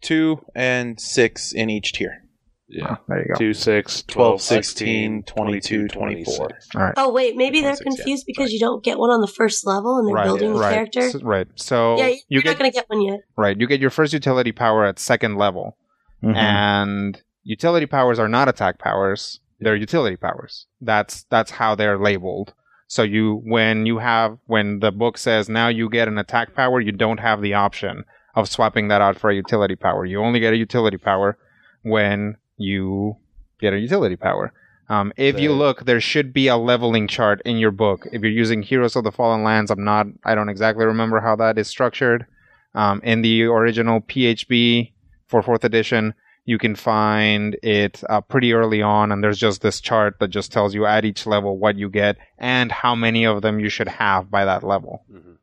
[0.02, 2.22] two and six in each tier.
[2.68, 2.96] Yeah.
[3.08, 6.50] there you go 2, 6, 12, 12, 16, 22, 24.
[6.76, 7.96] all right Oh wait, maybe they're 26, yeah.
[8.04, 10.60] confused because you don't get one on the first level and they're right building the
[10.60, 11.02] right character.
[11.02, 13.20] S- right so yeah, you you're get not gonna get one yet.
[13.38, 15.78] right you get your first utility power at second level
[16.24, 16.36] Mhm.
[16.36, 22.56] and utility powers are not attack powers they're utility powers that's that's how they're labeled
[22.88, 26.80] so you when you have when the book says now you get an attack power
[26.80, 28.04] you don't have the option
[28.36, 30.06] of swapping that out for a utility power.
[30.06, 31.38] You only get a utility power
[31.84, 33.16] when you
[33.60, 34.54] get a utility power.
[34.88, 38.06] Um, if you look there should be a leveling chart in your book.
[38.12, 41.36] If you're using heroes of the fallen lands i'm not i don't exactly remember how
[41.38, 42.28] that is structured.
[42.76, 44.92] Um, in the original phb
[45.28, 46.14] for fourth edition
[46.46, 50.52] you can find it uh, pretty early on and there's just this chart that just
[50.52, 53.88] tells you at each level what you get and how many of them you should
[53.88, 55.38] have by that level Mhm.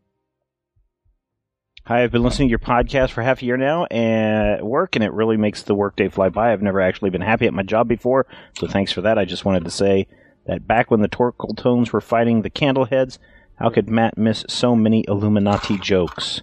[1.85, 5.05] Hi, I've been listening to your podcast for half a year now at work, and
[5.05, 6.53] it really makes the workday fly by.
[6.53, 9.19] I've never actually been happy at my job before, so thanks for that.
[9.19, 10.07] I just wanted to say
[10.47, 13.19] that back when the Torkel Tones were fighting the Candleheads,
[13.57, 16.43] how could Matt miss so many Illuminati jokes?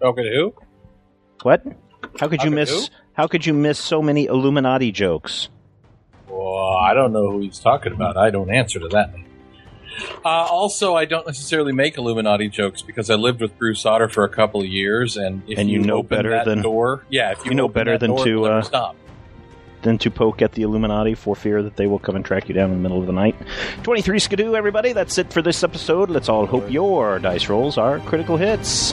[0.00, 0.54] Okay, who?
[1.42, 1.64] What?
[2.18, 2.90] How could you miss?
[3.14, 5.48] How could you miss so many Illuminati jokes?
[6.28, 8.16] Well, I don't know who he's talking about.
[8.16, 9.14] I don't answer to that.
[10.24, 14.24] Uh, also, I don't necessarily make Illuminati jokes because I lived with Bruce Otter for
[14.24, 17.44] a couple of years, and if And you know open better than- door, yeah, if
[17.44, 18.96] you, you know better than door, to, uh, stop.
[19.82, 22.54] Than to poke at the Illuminati for fear that they will come and track you
[22.54, 23.34] down in the middle of the night.
[23.82, 24.92] 23 Skidoo, everybody.
[24.92, 26.10] That's it for this episode.
[26.10, 28.92] Let's all hope your dice rolls are critical hits.